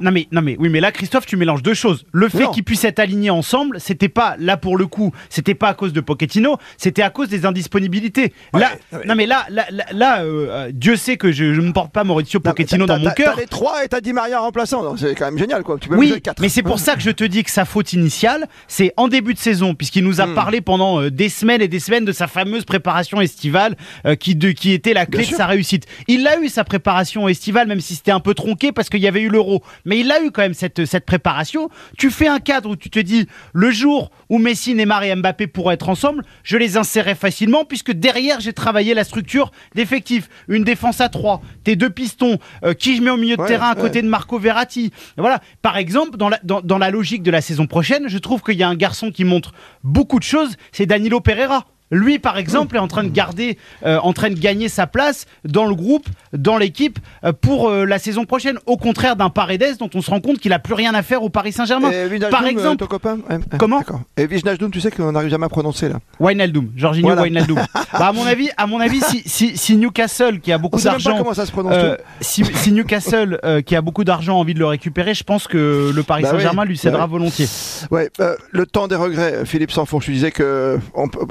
Non 0.00 0.10
mais 0.12 0.26
non 0.32 0.40
mais 0.40 0.56
oui 0.58 0.70
mais 0.70 0.80
là 0.80 0.92
Christophe 0.92 1.26
tu 1.26 1.36
mélanges 1.36 1.62
deux 1.62 1.74
choses. 1.74 2.06
Le 2.12 2.30
fait 2.30 2.48
qu'ils 2.52 2.64
puissent 2.64 2.84
être 2.84 2.98
alignés 3.00 3.28
ensemble, 3.28 3.80
c'était 3.80 4.08
pas 4.08 4.34
là 4.38 4.56
pour 4.56 4.78
le 4.78 4.86
coup, 4.86 5.12
c'était 5.28 5.54
pas 5.54 5.68
à 5.68 5.74
cause 5.74 5.92
de 5.92 6.00
Pochettino, 6.00 6.56
c'était 6.78 7.02
à 7.02 7.10
cause 7.10 7.28
des 7.28 7.44
indisponibilités. 7.44 8.32
là 8.54 8.70
ouais. 8.92 9.00
non 9.04 9.14
mais 9.14 9.26
là 9.26 9.46
là 9.92 10.22
euh, 10.22 10.48
euh, 10.50 10.70
Dieu 10.72 10.96
sait 10.96 11.16
que 11.18 11.32
je, 11.32 11.44
ne 11.44 11.72
porte 11.72 11.92
pas 11.92 12.02
mais 12.04 12.14
Pochettino 12.14 12.86
dans 12.86 12.98
mon 12.98 13.10
cœur. 13.10 13.34
T'as 13.34 13.40
les 13.42 13.46
trois 13.46 13.84
et 13.84 13.88
t'as 13.88 14.00
dit 14.00 14.12
Maria 14.14 14.40
remplaçant, 14.40 14.96
c'est 14.96 15.14
quand 15.14 15.26
même 15.26 15.38
génial 15.38 15.62
quoi. 15.62 15.76
Tu 15.78 15.88
peux 15.90 15.96
Oui, 15.96 16.14
mais 16.40 16.48
c'est 16.48 16.62
pour 16.62 16.78
ça 16.78 16.94
que 16.94 17.02
je 17.02 17.10
te 17.10 17.24
dis 17.24 17.44
que 17.44 17.50
sa 17.50 17.64
faute 17.66 17.92
initiale, 17.92 18.48
c'est 18.68 18.92
en 18.96 19.06
début 19.08 19.34
de 19.34 19.38
saison, 19.38 19.74
puisqu'il 19.74 20.04
nous 20.04 20.20
a 20.20 20.26
Hmm. 20.26 20.34
parlé 20.34 20.49
parlé 20.50 20.60
pendant 20.62 21.00
euh, 21.00 21.10
des 21.12 21.28
semaines 21.28 21.62
et 21.62 21.68
des 21.68 21.78
semaines 21.78 22.04
de 22.04 22.10
sa 22.10 22.26
fameuse 22.26 22.64
préparation 22.64 23.20
estivale 23.20 23.76
euh, 24.04 24.16
qui, 24.16 24.34
de, 24.34 24.50
qui 24.50 24.72
était 24.72 24.94
la 24.94 25.06
clé 25.06 25.18
Bien 25.18 25.22
de 25.22 25.28
sûr. 25.28 25.36
sa 25.36 25.46
réussite. 25.46 25.86
Il 26.08 26.26
a 26.26 26.40
eu 26.40 26.48
sa 26.48 26.64
préparation 26.64 27.28
estivale, 27.28 27.68
même 27.68 27.80
si 27.80 27.94
c'était 27.94 28.10
un 28.10 28.18
peu 28.18 28.34
tronqué 28.34 28.72
parce 28.72 28.88
qu'il 28.88 28.98
y 29.00 29.06
avait 29.06 29.20
eu 29.20 29.28
l'euro. 29.28 29.62
Mais 29.84 30.00
il 30.00 30.10
a 30.10 30.20
eu 30.24 30.32
quand 30.32 30.42
même 30.42 30.54
cette, 30.54 30.86
cette 30.86 31.06
préparation. 31.06 31.68
Tu 31.98 32.10
fais 32.10 32.26
un 32.26 32.40
cadre 32.40 32.70
où 32.70 32.74
tu 32.76 32.90
te 32.90 32.98
dis, 32.98 33.26
le 33.52 33.70
jour 33.70 34.10
où 34.28 34.38
Messi, 34.38 34.74
Neymar 34.74 35.04
et 35.04 35.14
Mbappé 35.14 35.46
pourront 35.46 35.70
être 35.70 35.88
ensemble, 35.88 36.24
je 36.42 36.56
les 36.56 36.76
insérerai 36.76 37.14
facilement 37.14 37.64
puisque 37.64 37.92
derrière, 37.92 38.40
j'ai 38.40 38.52
travaillé 38.52 38.92
la 38.94 39.04
structure 39.04 39.52
d'effectifs. 39.76 40.28
Une 40.48 40.64
défense 40.64 41.00
à 41.00 41.08
3, 41.08 41.40
tes 41.62 41.76
deux 41.76 41.90
pistons, 41.90 42.38
euh, 42.64 42.74
qui 42.74 42.96
je 42.96 43.02
mets 43.02 43.10
au 43.10 43.16
milieu 43.16 43.36
de 43.36 43.40
Ouais, 43.42 43.46
terrain 43.46 43.68
à 43.70 43.76
ouais. 43.76 43.80
côté 43.82 44.02
de 44.02 44.08
Marco 44.08 44.38
Verratti. 44.40 44.90
Voilà. 45.16 45.40
Par 45.62 45.76
exemple, 45.76 46.16
dans 46.18 46.28
la, 46.28 46.40
dans, 46.42 46.60
dans 46.60 46.78
la 46.78 46.90
logique 46.90 47.22
de 47.22 47.30
la 47.30 47.40
saison 47.40 47.66
prochaine, 47.68 48.08
je 48.08 48.18
trouve 48.18 48.42
qu'il 48.42 48.56
y 48.56 48.62
a 48.64 48.68
un 48.68 48.74
garçon 48.74 49.10
qui 49.12 49.24
montre 49.24 49.52
beaucoup 49.84 50.18
de 50.18 50.24
c'est 50.72 50.86
Danilo 50.86 51.20
Pereira. 51.20 51.66
Lui, 51.90 52.18
par 52.18 52.38
exemple, 52.38 52.76
est 52.76 52.80
en 52.80 52.88
train 52.88 53.02
de 53.02 53.08
garder, 53.08 53.58
euh, 53.84 53.98
en 53.98 54.12
train 54.12 54.30
de 54.30 54.38
gagner 54.38 54.68
sa 54.68 54.86
place 54.86 55.26
dans 55.44 55.66
le 55.66 55.74
groupe, 55.74 56.06
dans 56.32 56.56
l'équipe 56.56 56.98
euh, 57.24 57.32
pour 57.32 57.68
euh, 57.68 57.84
la 57.84 57.98
saison 57.98 58.24
prochaine. 58.24 58.58
Au 58.66 58.76
contraire 58.76 59.16
d'un 59.16 59.28
Paredes 59.28 59.76
dont 59.78 59.90
on 59.94 60.00
se 60.00 60.10
rend 60.10 60.20
compte 60.20 60.38
qu'il 60.38 60.52
a 60.52 60.60
plus 60.60 60.74
rien 60.74 60.94
à 60.94 61.02
faire 61.02 61.22
au 61.22 61.30
Paris 61.30 61.52
Saint-Germain. 61.52 61.90
Par 62.30 62.46
exemple, 62.46 62.76
ton 62.76 62.86
copain 62.86 63.18
Ouais, 63.28 63.36
ouais, 63.36 63.58
Comment. 63.58 63.82
Et 64.16 64.26
Wijnaldum, 64.26 64.70
tu 64.70 64.80
sais 64.80 64.90
qu'on 64.90 65.12
n'arrive 65.12 65.30
jamais 65.30 65.46
à 65.46 65.48
prononcer 65.48 65.88
là. 65.88 65.98
Wijnaldum, 66.20 66.70
Jorginho 66.76 67.08
Voilà. 67.08 67.22
Wijnaldum. 67.22 67.58
Bah, 67.92 68.08
à 68.08 68.12
mon 68.12 68.24
avis, 68.24 68.48
à 68.56 68.66
mon 68.66 68.78
avis, 68.80 69.00
si, 69.00 69.22
si, 69.26 69.56
si 69.56 69.76
Newcastle 69.76 70.40
qui 70.40 70.52
a 70.52 70.58
beaucoup 70.58 70.80
d'argent 70.80 71.18
comment 71.18 71.34
ça 71.34 71.44
se 71.44 71.50
prononce. 71.50 71.74
Tout. 71.74 72.02
si, 72.20 72.44
si 72.44 72.72
Newcastle, 72.72 73.40
qui 73.66 73.74
a 73.74 73.82
beaucoup 73.82 74.04
d'argent, 74.04 74.38
envie 74.38 74.54
de 74.54 74.58
le 74.60 74.66
récupérer, 74.66 75.12
je 75.12 75.24
pense 75.24 75.48
que 75.48 75.90
le 75.94 76.02
Paris 76.02 76.22
Bah 76.22 76.28
oui, 76.32 76.38
Saint-Germain 76.38 76.64
lui 76.64 76.78
cédera 76.78 77.00
bah 77.00 77.12
oui. 77.12 77.18
volontiers. 77.18 77.48
Ouais, 77.90 78.10
le 78.52 78.66
temps 78.66 78.86
des 78.86 78.94
regrets, 78.94 79.44
Philippe 79.44 79.72
Sanfourche, 79.72 80.04
tu 80.04 80.12
disais 80.12 80.30
que 80.30 80.78
on 80.94 81.08
peut, 81.08 81.26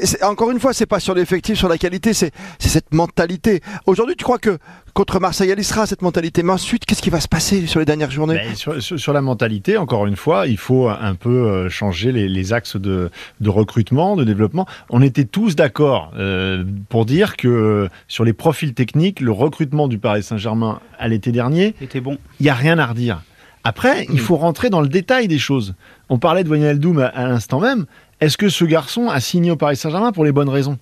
bon, 0.00 0.06
c'est- 0.06 0.16
c'est- 0.18 0.24
encore 0.24 0.50
une 0.50 0.60
fois, 0.60 0.72
c'est 0.72 0.86
pas 0.86 1.00
sur 1.00 1.14
l'effectif, 1.14 1.56
sur 1.58 1.68
la 1.68 1.78
qualité, 1.78 2.12
c'est 2.12 2.30
c'est 2.58 2.68
cette 2.68 2.92
mentalité. 2.92 3.60
Aujourd'hui, 3.86 4.16
tu 4.16 4.24
crois 4.24 4.38
que 4.38 4.58
contre 4.94 5.20
Marseille, 5.20 5.50
elle 5.50 5.58
y 5.60 5.64
sera 5.64 5.86
cette 5.86 6.02
mentalité, 6.02 6.42
mais 6.42 6.52
ensuite, 6.52 6.84
qu'est-ce 6.84 7.02
qui 7.02 7.10
va 7.10 7.20
se 7.20 7.28
passer 7.28 7.66
sur 7.66 7.78
les 7.80 7.86
dernières 7.86 8.10
journées 8.10 8.34
Ben, 8.34 8.54
sur, 8.54 8.82
sur- 8.82 8.98
sur 8.98 9.12
la 9.12 9.20
mentalité, 9.20 9.76
encore 9.76 10.06
une 10.06 10.16
fois, 10.16 10.46
il 10.46 10.56
faut 10.58 10.88
un 10.88 11.14
peu 11.14 11.30
euh, 11.30 11.68
changer 11.68 12.10
les, 12.12 12.28
les 12.28 12.52
axes 12.52 12.76
de, 12.76 13.10
de 13.40 13.48
recrutement, 13.50 14.16
de 14.16 14.24
développement. 14.24 14.66
On 14.90 15.02
était 15.02 15.24
tous 15.24 15.54
d'accord 15.56 16.12
euh, 16.18 16.64
pour 16.88 17.04
dire 17.06 17.36
que 17.36 17.88
sur 18.08 18.24
les 18.24 18.32
profils 18.32 18.74
techniques, 18.74 19.20
le 19.20 19.32
recrutement 19.32 19.88
du 19.88 19.98
Paris 19.98 20.22
Saint-Germain 20.22 20.80
à 20.98 21.08
l'été 21.08 21.30
dernier, 21.32 21.74
C'était 21.78 22.00
bon. 22.00 22.18
il 22.40 22.44
n'y 22.44 22.50
a 22.50 22.54
rien 22.54 22.78
à 22.78 22.86
redire. 22.86 23.22
Après, 23.64 24.06
il 24.10 24.18
faut 24.20 24.36
rentrer 24.36 24.70
dans 24.70 24.80
le 24.80 24.88
détail 24.88 25.28
des 25.28 25.38
choses. 25.38 25.74
On 26.08 26.18
parlait 26.18 26.42
de 26.42 26.48
Wijnaldum 26.48 27.00
à, 27.00 27.06
à 27.06 27.26
l'instant 27.26 27.60
même. 27.60 27.86
Est-ce 28.20 28.36
que 28.36 28.48
ce 28.48 28.64
garçon 28.64 29.08
a 29.08 29.20
signé 29.20 29.52
au 29.52 29.56
Paris 29.56 29.76
Saint-Germain 29.76 30.10
pour 30.10 30.24
les 30.24 30.32
bonnes 30.32 30.48
raisons? 30.48 30.78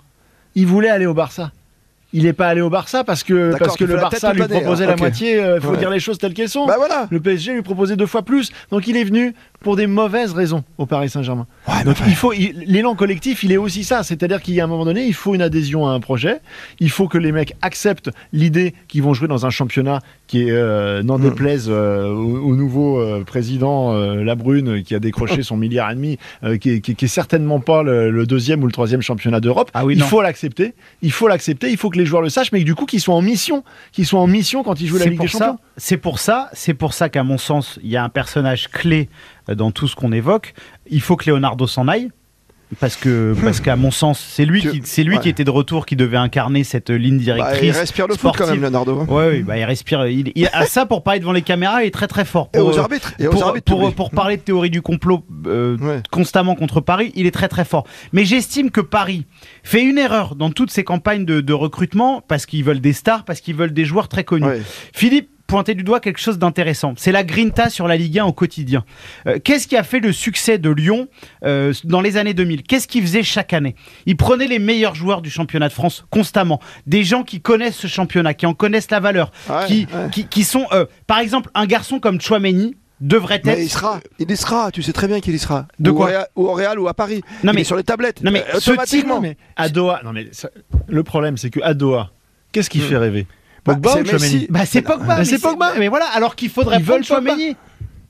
Il 0.55 0.66
voulait 0.66 0.88
aller 0.88 1.05
au 1.05 1.12
Barça. 1.12 1.52
Il 2.18 2.25
n'est 2.25 2.32
pas 2.32 2.49
allé 2.49 2.61
au 2.62 2.70
Barça 2.70 3.04
parce 3.04 3.23
que, 3.23 3.56
parce 3.58 3.76
que 3.76 3.85
le 3.85 3.96
Barça 3.96 4.32
lui 4.32 4.42
proposait 4.42 4.85
hein. 4.85 4.88
la 4.88 4.96
moitié. 4.96 5.32
Il 5.56 5.61
faut 5.61 5.73
Ouais. 5.73 5.76
dire 5.76 5.90
les 5.90 6.00
choses 6.00 6.16
telles 6.18 6.32
qu'elles 6.35 6.49
sont. 6.49 6.66
Bah 6.66 6.76
voilà. 6.78 7.06
Le 7.11 7.20
PSG 7.20 7.52
lui 7.52 7.62
proposait 7.62 7.96
deux 7.96 8.06
fois 8.06 8.23
plus. 8.23 8.50
Donc 8.70 8.87
il 8.88 8.96
est 8.96 9.04
venu 9.04 9.35
pour 9.61 9.76
des 9.76 9.87
mauvaises 9.87 10.32
raisons 10.32 10.64
au 10.78 10.87
Paris 10.87 11.11
Saint-Germain. 11.11 11.46
Ouais, 11.68 11.85
Donc 11.85 11.96
il 12.06 12.14
faut 12.14 12.32
l'élan 12.32 12.94
collectif, 12.94 13.42
il 13.42 13.52
est 13.52 13.56
aussi 13.56 13.85
ça, 13.85 14.02
c'est-à-dire 14.02 14.40
qu'il 14.40 14.54
y 14.54 14.61
a 14.61 14.64
un 14.64 14.68
moment 14.68 14.85
donné, 14.85 15.04
il 15.06 15.12
faut 15.14 15.35
une 15.35 15.42
adhésion 15.42 15.87
à 15.88 15.90
un 15.90 16.00
projet, 16.00 16.38
il 16.80 16.88
faut 16.90 17.08
que 17.08 17.18
les 17.18 17.32
mecs 17.32 17.54
acceptent 17.62 18.11
l'idée 18.32 18.75
qu'ils 18.88 19.02
vont 19.02 19.12
jouer 19.12 19.28
dans 19.28 19.44
un 19.44 19.50
championnat 19.50 19.99
qui 20.26 20.42
est 20.49 20.52
euh, 20.52 21.02
n'en 21.02 21.18
Mm. 21.18 21.23
déplaise 21.23 21.66
euh, 21.68 22.08
au, 22.08 22.50
au 22.50 22.56
nouveau 22.56 22.99
euh, 23.00 23.25
président 23.25 23.92
euh, 23.94 24.23
Labrune 24.25 24.82
qui 24.85 24.94
a 24.94 25.00
décroché 25.00 25.42
son 25.42 25.56
milliard 25.56 25.90
et 25.90 25.94
demi, 25.96 26.18
euh, 26.44 26.56
qui, 26.58 26.70
est, 26.70 26.80
qui- 26.80 26.94
qui 26.94 27.04
est 27.06 27.08
certainement 27.08 27.58
pas 27.61 27.82
le, 27.82 28.11
le 28.11 28.26
deuxième 28.26 28.62
ou 28.62 28.66
le 28.66 28.73
troisième 28.73 29.02
championnat 29.02 29.40
d'Europe. 29.40 29.70
Ah 29.75 29.85
oui, 29.85 29.94
il 29.94 30.00
non. 30.00 30.06
faut 30.06 30.23
l'accepter, 30.23 30.75
il 31.02 31.12
faut 31.12 31.28
l'accepter, 31.28 31.70
il 31.70 31.76
faut 31.76 31.90
que 31.90 31.99
les 31.99 32.05
joueurs 32.06 32.22
le 32.22 32.28
sachent, 32.28 32.52
mais 32.52 32.64
du 32.64 32.75
coup 32.75 32.86
qu'ils 32.86 33.00
soient 33.00 33.14
en 33.14 33.22
mission, 33.22 33.64
qu'ils 33.92 34.06
soient 34.06 34.20
en 34.20 34.26
mission 34.26 34.62
quand 34.62 34.80
ils 34.80 34.86
jouent 34.86 34.98
la 34.98 35.06
Ligue 35.06 35.16
pour 35.16 35.26
des 35.26 35.30
Champions. 35.30 35.58
ça, 35.58 35.58
c'est 35.76 35.96
pour 35.96 36.18
ça, 36.18 36.48
c'est 36.52 36.75
pour 36.75 36.94
ça 36.94 37.08
qu'à 37.08 37.22
mon 37.22 37.38
sens, 37.38 37.78
il 37.82 37.90
y 37.90 37.96
a 37.96 38.04
un 38.04 38.08
personnage 38.08 38.68
clé 38.68 39.08
euh, 39.48 39.54
dans 39.54 39.70
tout 39.70 39.88
ce 39.88 39.96
qu'on 39.96 40.12
évoque. 40.12 40.54
Il 40.88 41.00
faut 41.00 41.16
que 41.16 41.30
Leonardo 41.30 41.66
s'en 41.66 41.88
aille. 41.88 42.10
Parce 42.80 42.96
que, 42.96 43.35
parce 43.44 43.61
qu'à 43.61 43.76
mon 43.76 43.90
sens, 43.90 44.18
c'est 44.18 44.44
lui, 44.44 44.61
Tu- 44.61 44.70
qui, 44.70 44.80
c'est 44.85 45.04
lui 45.04 45.16
ouais. 45.16 45.23
qui 45.23 45.28
était 45.28 45.44
de 45.44 45.50
retour, 45.50 45.87
qui 45.87 45.94
devait 45.94 46.16
incarner 46.16 46.64
cette 46.64 46.90
ligne 46.90 47.16
bah, 47.16 47.20
il 47.20 47.25
directrice. 47.25 47.76
respire 47.78 48.06
le 48.08 48.14
foot 48.14 48.20
sportive. 48.35 48.44
quand 48.46 48.50
même, 48.52 48.62
Leonardo. 48.62 48.99
hein. 49.00 49.06
Ouais, 49.08 49.28
oui, 49.30 49.42
bah, 49.42 49.56
il 49.56 49.64
respire. 49.64 50.06
Il, 50.06 50.32
il- 50.35 50.49
à 50.52 50.66
ça, 50.66 50.85
pour 50.85 51.02
parler 51.04 51.20
devant 51.20 51.32
les 51.32 51.42
caméras, 51.42 51.85
il 51.85 51.87
est 51.87 51.90
très 51.92 52.08
très 52.08 52.25
fort. 52.25 52.50
Et 52.54 52.58
aux 52.58 52.76
euh, 52.76 52.80
arbitres. 52.80 53.12
Et 53.20 53.28
aux 53.28 53.30
pour, 53.30 53.44
arbitres. 53.46 53.94
pour, 53.94 54.11
parler 54.11 54.37
de 54.37 54.42
théorie 54.42 54.70
du 54.70 54.82
complot 54.82 55.25
euh, 55.46 55.76
Ouais. 55.78 56.02
constamment 56.11 56.54
contre 56.56 56.80
Paris, 56.80 57.12
il 57.14 57.26
est 57.26 57.30
très 57.30 57.49
très 57.49 57.64
fort. 57.64 57.87
Mais 58.12 58.25
j'estime 58.25 58.70
que 58.70 58.80
Paris 58.80 59.26
fait 59.62 59.82
une 59.85 59.99
erreur 59.99 60.35
dans 60.35 60.50
toutes 60.50 60.70
ces 60.73 60.82
campagnes 60.85 61.25
de, 61.25 61.40
de 61.40 61.52
recrutement 61.52 62.20
parce 62.26 62.46
qu'ils 62.46 62.64
veulent 62.64 62.80
des 62.80 62.92
stars, 62.92 63.25
parce 63.25 63.40
qu'ils 63.40 63.54
veulent 63.54 63.73
des 63.75 63.85
joueurs 63.85 64.08
très 64.08 64.25
connus. 64.25 64.44
Ouais. 64.46 64.62
Philippe 64.92 65.28
pointait 65.46 65.74
du 65.74 65.82
doigt 65.84 66.00
quelque 66.00 66.18
chose 66.20 66.38
d'intéressant. 66.38 66.94
C'est 66.96 67.12
la 67.12 67.22
grinta 67.24 67.70
sur 67.70 67.86
la 67.88 67.96
Ligue 67.96 68.18
1 68.18 68.24
au 68.24 68.32
quotidien. 68.32 68.84
Euh, 69.26 69.38
Qu'est-ce 69.42 69.66
qui 69.68 69.76
a 69.76 69.82
fait 69.82 70.00
le 70.00 70.12
succès 70.12 70.58
de 70.58 70.70
Lyon 70.70 71.08
euh, 71.44 71.72
dans 71.84 72.00
les 72.00 72.16
années 72.16 72.34
2000 72.34 72.62
Qu'est-ce 72.64 72.88
qu'ils 72.88 73.02
faisaient 73.02 73.22
chaque 73.22 73.52
année? 73.52 73.76
Ils 74.06 74.16
prenaient 74.16 74.46
les 74.48 74.58
meilleurs 74.58 74.94
joueurs 74.94 75.22
du 75.22 75.30
championnat 75.30 75.68
de 75.68 75.72
France 75.72 76.04
constamment. 76.10 76.60
Des 76.86 77.04
gens 77.04 77.22
qui 77.22 77.40
connaissent 77.40 77.76
ce 77.76 77.86
championnat, 77.86 78.34
qui 78.34 78.46
en 78.46 78.54
connaissent 78.54 78.90
la 78.90 79.00
valeur, 79.00 79.30
Ouais, 79.48 79.66
qui, 79.66 79.86
ouais. 79.94 80.10
qui, 80.10 80.26
qui 80.26 80.44
sont... 80.44 80.66
euh, 80.72 80.86
par 81.06 81.18
exemple, 81.20 81.50
un 81.54 81.66
garçon 81.66 82.00
comme 82.00 82.20
Chouameni 82.20 82.76
devrait 83.00 83.40
Mais 83.44 83.52
être... 83.52 83.58
il 83.60 83.68
sera, 83.68 84.00
il 84.18 84.30
y 84.30 84.36
sera, 84.36 84.70
tu 84.72 84.82
sais 84.82 84.92
très 84.94 85.06
bien 85.06 85.20
qu'il 85.20 85.34
y 85.34 85.38
sera. 85.38 85.66
De 85.78 85.90
quoi? 85.90 86.06
Au 86.06 86.08
Real, 86.08 86.26
ou 86.34 86.46
au 86.48 86.52
Real 86.54 86.78
ou 86.80 86.88
à 86.88 86.94
Paris. 86.94 87.20
Non, 87.44 87.52
il 87.52 87.56
mais- 87.56 87.60
est 87.60 87.64
sur 87.64 87.76
les 87.76 87.84
tablettes. 87.84 88.22
Non, 88.22 88.30
mais 88.30 88.42
Euh, 88.54 88.58
ce 88.58 88.70
automatiquement. 88.70 89.16
Non, 89.16 89.20
mais 89.20 89.36
à 89.56 89.68
Doha, 89.68 90.00
non 90.02 90.12
mais 90.14 90.28
ça- 90.32 90.48
le 90.88 91.02
problème 91.02 91.36
c'est 91.36 91.50
que 91.50 91.60
à 91.62 91.74
Doha, 91.74 92.10
qu'est-ce 92.52 92.70
qui 92.70 92.78
Hmm. 92.78 92.82
fait 92.88 92.96
rêver? 92.96 93.26
Pogba 93.66 93.90
c'est 93.90 94.44
ou. 94.44 94.46
Bah 94.50 94.66
c'est. 94.66 94.82
Pogba. 94.82 95.16
Bah, 95.16 95.25
c'est 95.25 95.40
Pogba. 95.40 95.73
Mais 95.78 95.88
voilà, 95.88 96.06
alors 96.06 96.37
qu'il 96.37 96.50
faudrait 96.50 96.78
Ils 96.78 96.85
veulent. 96.85 97.04
Chouameni. 97.04 97.56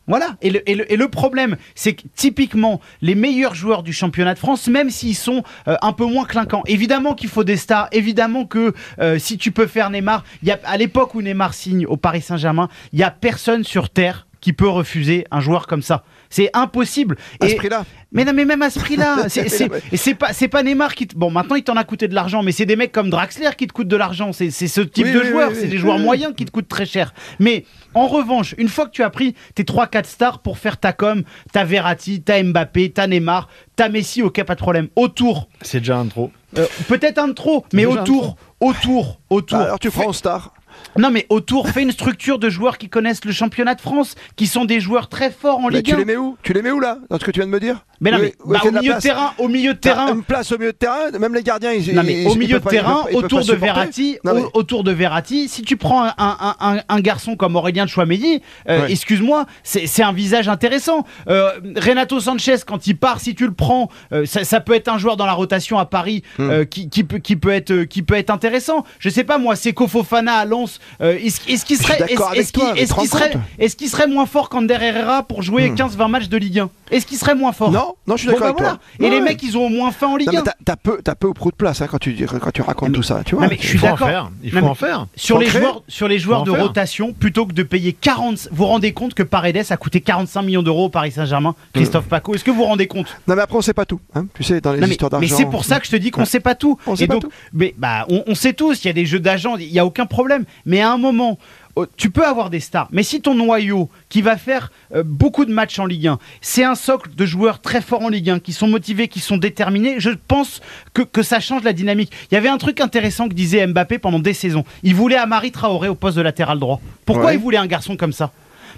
Voilà. 0.08 0.36
Et 0.40 0.50
le, 0.50 0.68
et, 0.70 0.75
le, 0.76 0.92
et 0.92 0.96
le 0.96 1.08
problème, 1.08 1.56
c'est 1.75 1.94
que 1.94 2.02
typiquement, 2.14 2.80
les 3.02 3.16
meilleurs 3.16 3.56
joueurs 3.56 3.82
du 3.82 3.92
championnat 3.92 4.34
de 4.34 4.38
France, 4.38 4.68
même 4.68 4.88
s'ils 4.88 5.16
sont 5.16 5.42
euh, 5.66 5.76
un 5.82 5.92
peu 5.92 6.06
moins 6.06 6.25
clinquants, 6.25 6.62
évidemment 6.66 7.14
qu'il 7.14 7.28
faut 7.28 7.42
des 7.42 7.56
stars, 7.56 7.88
évidemment 7.90 8.44
que 8.44 8.72
euh, 9.00 9.18
si 9.18 9.36
tu 9.36 9.50
peux 9.50 9.66
faire 9.66 9.90
Neymar, 9.90 10.25
il 10.42 10.48
y 10.48 10.52
a, 10.52 10.60
à 10.64 10.76
l'époque 10.76 11.16
où 11.16 11.22
Neymar 11.22 11.54
signe 11.54 11.86
au 11.86 11.96
Paris 11.96 12.22
Saint-Germain, 12.22 12.68
il 12.92 13.00
y 13.00 13.02
a 13.02 13.10
personne 13.10 13.64
sur 13.64 13.90
Terre 13.90 14.28
qui 14.40 14.52
peut 14.52 14.68
refuser 14.68 15.26
un 15.32 15.40
joueur 15.40 15.66
comme 15.66 15.82
ça. 15.82 16.04
C'est 16.30 16.50
impossible. 16.54 17.16
À 17.40 17.49
ce 17.49 17.54
prix-là. 17.56 17.85
mais 18.12 18.25
non, 18.25 18.33
mais 18.33 18.45
même 18.45 18.62
à 18.62 18.71
ce 18.71 18.78
prix-là, 18.78 19.28
c'est, 19.28 20.14
pas, 20.14 20.33
c'est 20.33 20.49
pas 20.49 20.62
Neymar 20.62 20.95
qui. 20.95 21.06
te- 21.06 21.16
Bon, 21.16 21.30
maintenant 21.30 21.56
il 21.56 21.62
t'en 21.64 21.76
a 21.76 21.85
coûté 21.85 22.09
de 22.09 22.14
l'argent, 22.14 22.42
mais 22.42 22.52
c'est 22.52 22.66
des 22.66 22.76
mecs 22.76 22.92
comme 22.92 23.11
Draxler 23.11 23.50
qui 23.56 23.66
te 23.66 23.73
coûtent 23.73 23.88
de 23.88 23.97
l'argent. 23.97 24.33
C'est, 24.33 24.50
c'est 24.50 24.68
ce 24.68 24.80
type 24.80 25.06
Oui, 25.06 25.12
de 25.12 25.21
oui, 25.21 25.26
joueurs, 25.28 25.49
oui, 25.50 25.54
c'est 25.56 25.62
oui. 25.64 25.68
des 25.68 25.78
joueurs 25.78 25.99
moyens 25.99 26.33
qui 26.37 26.45
te 26.45 26.50
coûtent 26.50 26.68
très 26.68 26.87
cher. 26.87 27.14
Mais 27.38 27.64
en 27.95 28.06
revanche, 28.06 28.54
une 28.59 28.68
fois 28.68 28.87
que 28.87 28.90
tu 28.90 29.02
as 29.02 29.11
pris 29.11 29.35
tes 29.54 29.62
3-4 29.64 30.04
stars 30.04 30.38
pour 30.40 30.59
faire 30.59 30.78
ta 30.78 30.92
com, 30.92 31.23
t'as 31.52 31.64
Verratti, 31.64 32.21
t'as 32.23 32.42
Mbappé, 32.42 32.90
t'as 32.90 33.06
Neymar, 33.06 33.49
t'as 33.76 33.88
Messi, 33.88 34.23
ok, 34.23 34.42
pas 34.45 34.54
de 34.54 34.61
problème. 34.61 34.88
Autour, 34.97 35.49
C'est 35.62 35.78
déjà 35.80 35.97
un 35.99 36.06
trop. 36.06 36.30
euh, 36.59 36.66
peut-être 36.88 37.18
un 37.18 37.28
de 37.28 37.33
trop, 37.33 37.64
mais 37.73 37.87
autour, 37.87 38.37
autour, 38.61 39.21
autour. 39.30 39.59
Bah, 39.59 39.64
alors 39.64 39.78
tu 39.78 39.90
prends 39.90 40.09
en 40.09 40.12
star. 40.12 40.52
Non, 40.99 41.11
mais 41.11 41.26
autour, 41.28 41.68
fais 41.68 41.83
une 41.83 41.92
structure 41.92 42.38
de 42.38 42.49
joueurs 42.49 42.78
qui 42.78 42.88
connaissent 42.88 43.25
le 43.25 43.33
championnat 43.33 43.75
de 43.75 43.80
France, 43.80 44.14
qui 44.37 44.47
sont 44.47 44.64
des 44.64 44.80
joueurs 44.80 45.09
très 45.09 45.30
forts 45.30 45.59
en 45.59 45.68
Mais 45.68 45.76
Ligue 45.76 45.87
tu 45.87 45.95
1. 45.95 45.99
les 45.99 46.04
mets 46.04 46.16
où? 46.16 46.37
Tu 46.42 46.52
les 46.52 46.62
mets 46.62 46.71
où 46.71 46.80
là? 46.80 46.99
Dans 47.11 47.18
ce 47.18 47.25
que 47.25 47.30
tu 47.30 47.40
viens 47.40 47.47
de 47.47 47.52
me 47.52 47.61
dire? 47.61 47.85
Mais 48.00 48.11
non, 48.11 48.18
mais 48.18 48.35
où 48.45 48.50
bah, 48.52 48.61
au 48.62 48.68
de 48.68 48.75
la 48.75 48.80
milieu 48.83 48.95
de 48.95 49.00
terrain, 49.00 49.33
au 49.38 49.49
milieu 49.49 49.73
de 49.75 49.78
terrain. 49.78 50.12
Une 50.12 50.23
place 50.23 50.52
au 50.52 50.59
milieu 50.59 50.73
de 50.73 50.76
terrain, 50.76 51.11
même 51.18 51.35
les 51.35 51.42
gardiens. 51.42 51.73
Ils, 51.73 51.95
Non 51.95 52.02
mais 52.04 52.23
ils- 52.23 52.28
au 52.28 52.35
milieu 52.35 52.61
de 52.61 52.68
terrain, 52.68 53.04
pas- 53.11 53.16
autour 53.16 53.45
de. 53.45 53.54
Verratti, 53.54 54.18
Non, 54.25 54.35
mais- 54.35 54.42
au- 54.42 54.50
autour 54.54 54.85
de 54.85 54.92
Verratti, 54.92 55.49
si 55.49 55.62
tu 55.62 55.76
prends 55.78 56.04
un, 56.04 56.12
un- 56.18 56.56
un- 56.61 56.80
un 56.88 57.00
garçon 57.00 57.37
comme 57.37 57.56
Aurélien 57.56 57.87
Chouameni, 57.87 58.42
euh, 58.68 58.83
Ouais. 58.83 58.92
excuse-moi, 58.92 59.47
c'est 59.62 59.87
c'est 59.87 60.02
un 60.02 60.12
visage 60.12 60.49
intéressant. 60.49 61.04
Euh, 61.28 61.50
Renato 61.76 62.21
Sanchez, 62.21 62.56
quand 62.66 62.87
il 62.87 62.97
part, 62.99 63.21
si 63.21 63.35
tu 63.35 63.47
le 63.47 63.54
prends, 63.54 63.88
euh, 64.12 64.26
ça, 64.26 64.45
ça 64.45 64.61
peut 64.61 64.75
être 64.75 64.88
un 64.88 64.99
joueur 64.99 65.16
dans 65.16 65.26
la 65.26 65.33
rotation 65.33 65.78
à 65.78 65.87
Paris 65.87 66.23
Hmm. 66.38 66.64
qui, 66.66 66.88
qui 66.90 67.02
peut, 67.04 67.18
qui 67.18 67.37
peut 67.37 67.50
être, 67.50 67.85
qui 67.85 68.02
peut 68.02 68.14
être 68.14 68.30
intéressant. 68.30 68.85
Je 68.99 69.09
sais 69.09 69.25
pas 69.25 69.38
moi, 69.38 69.56
Seko 69.56 69.88
Fofana 69.88 70.35
à 70.35 70.45
Lens, 70.45 70.65
euh, 71.00 71.18
est-ce 71.18 71.40
qu'il 71.64 71.76
serait, 71.78 71.99
mais 72.08 72.14
rends 72.16 73.04
serait, 73.04 73.30
compte 73.30 73.42
est-ce 73.58 73.76
qu'il 73.76 73.88
serait 73.88 74.06
moins 74.06 74.26
fort 74.26 74.49
qu'Ander 74.49 74.78
Herrera 74.80 75.23
pour 75.23 75.42
jouer 75.42 75.70
Hmm. 75.70 75.75
15-20 75.75 76.08
matchs 76.11 76.28
de 76.28 76.37
Ligue 76.37 76.61
1 76.61 76.70
Est-ce 76.90 77.06
qu'il 77.06 77.18
serait 77.18 77.35
moins 77.35 77.52
fort? 77.52 77.70
Non, 77.70 77.94
non, 78.06 78.16
je 78.16 78.23
suis 78.23 78.28
Bon, 78.28 78.35
d'accord 78.35 78.40
bah 78.40 78.49
avec 78.50 78.58
voilà. 78.58 78.78
toi. 78.99 79.06
Et 79.06 79.11
les 79.11 79.16
Ouais. 79.16 79.23
mecs, 79.23 79.42
ils 79.42 79.56
ont 79.58 79.66
au 79.66 79.68
moins 79.68 79.90
faim 79.90 80.08
en 80.08 80.16
Ligue 80.16 80.28
Non, 80.28 80.32
mais 80.44 80.50
1. 80.50 80.52
t'as- 80.64 80.76
peu, 80.76 81.00
t'as 81.02 81.14
peu 81.14 81.26
ou 81.28 81.35
prou 81.35 81.50
de 81.50 81.56
place 81.56 81.80
hein, 81.82 81.88
quand 81.90 81.99
tu 81.99 82.14
quand 82.26 82.50
tu 82.52 82.62
racontes 82.62 82.92
tout 82.92 83.02
ça, 83.02 83.23
tu 83.25 83.35
vois. 83.35 83.49
Mais 83.49 83.56
je 83.61 83.66
suis 83.66 83.75
Il 83.76 83.80
faut 83.80 83.87
en 83.87 83.90
d'accord. 83.90 84.08
faire. 84.08 84.30
Il 84.42 84.50
faut 84.52 84.61
mais- 84.61 84.66
en 84.66 84.75
faire. 84.75 85.06
Sur 85.16 85.38
les, 85.38 85.46
joueurs, 85.49 85.82
sur 85.88 86.08
les 86.08 86.18
joueurs 86.18 86.44
de 86.44 86.50
rotation, 86.50 87.12
plutôt 87.12 87.46
que 87.46 87.52
de 87.52 87.62
payer 87.62 87.92
40, 87.92 88.49
vous 88.50 88.56
vous 88.56 88.66
rendez 88.66 88.92
compte 88.92 89.14
que 89.14 89.23
Paredes 89.23 89.64
a 89.70 89.76
coûté 89.76 90.00
45 90.00 90.42
millions 90.42 90.62
d'euros 90.62 90.87
au 90.87 90.88
Paris 90.88 91.12
Saint-Germain, 91.12 91.54
Christophe 91.73 92.06
Paco 92.06 92.35
Est-ce 92.35 92.44
que 92.44 92.50
vous 92.50 92.58
vous 92.58 92.64
rendez 92.64 92.87
compte? 92.87 93.06
Non, 93.28 93.35
mais 93.37 93.42
après 93.42 93.56
on 93.56 93.62
sait 93.62 93.75
pas 93.75 93.85
tout. 93.87 94.00
Hein, 94.14 94.26
tu 94.35 94.42
sais, 94.44 94.61
dans 94.61 94.73
les 94.73 94.80
Non, 94.80 94.87
mais, 94.87 94.92
histoires 94.92 95.11
mais 95.20 95.26
d'argent. 95.26 95.37
c'est 95.37 95.50
pour 95.50 95.64
ça 95.64 95.80
que 95.80 95.87
je 95.87 95.90
te 95.90 95.96
dis 95.96 96.11
qu'on 96.11 96.25
sait 96.25 96.40
pas 96.40 96.54
tout. 96.54 96.78
On 96.87 96.94
sait 96.96 97.04
Et 97.04 97.06
pas 97.06 97.14
donc, 97.14 97.23
tout. 97.23 97.30
Mais 97.52 97.75
bah, 97.78 98.06
on, 98.08 98.23
on 98.26 98.35
sait 98.35 98.52
tous, 98.52 98.85
il 98.85 98.87
y 98.87 98.90
a 98.90 98.92
des 98.92 99.06
jeux 99.06 99.20
d'agents, 99.20 99.56
il 99.56 99.70
y 99.73 99.78
a 99.78 99.87
aucun 99.87 100.06
problème. 100.06 100.44
Mais 100.64 100.80
à 100.80 100.90
un 100.92 100.98
moment 100.98 101.38
oh, 101.75 101.86
tu 101.96 102.10
peux 102.10 102.25
avoir 102.26 102.50
des 102.50 102.60
stars, 102.60 102.88
mais 102.90 103.02
si 103.02 103.20
ton 103.20 103.34
noyau 103.34 103.90
qui 104.08 104.22
va 104.22 104.36
faire 104.36 104.72
euh, 104.94 105.02
beaucoup 105.04 105.44
de 105.44 105.52
matchs 105.52 105.78
en 105.78 105.86
Ligue 105.86 106.08
1, 106.08 106.18
c'est 106.40 106.64
un 106.64 106.75
socle 106.75 107.10
de 107.14 107.26
joueurs 107.26 107.60
très 107.60 107.80
forts 107.80 108.02
en 108.02 108.08
Ligue 108.08 108.30
1, 108.30 108.38
qui 108.40 108.52
sont 108.52 108.66
motivés, 108.68 109.08
qui 109.08 109.20
sont 109.20 109.36
déterminés, 109.36 109.96
je 109.98 110.10
pense 110.28 110.60
que, 110.94 111.02
que 111.02 111.22
ça 111.22 111.40
change 111.40 111.62
la 111.62 111.72
dynamique. 111.72 112.12
Il 112.30 112.34
y 112.34 112.38
avait 112.38 112.48
un 112.48 112.58
truc 112.58 112.80
intéressant 112.80 113.28
que 113.28 113.34
disait 113.34 113.66
Mbappé 113.66 113.98
pendant 113.98 114.18
des 114.18 114.34
saisons. 114.34 114.64
Il 114.82 114.94
voulait 114.94 115.16
Amari 115.16 115.52
Traoré 115.52 115.88
au 115.88 115.94
poste 115.94 116.16
de 116.16 116.22
latéral 116.22 116.58
droit. 116.58 116.80
Pourquoi 117.04 117.26
Ouais. 117.26 117.34
il 117.34 117.40
voulait 117.40 117.58
un 117.58 117.66
garçon 117.66 117.96
comme 117.96 118.12
ça? 118.12 118.32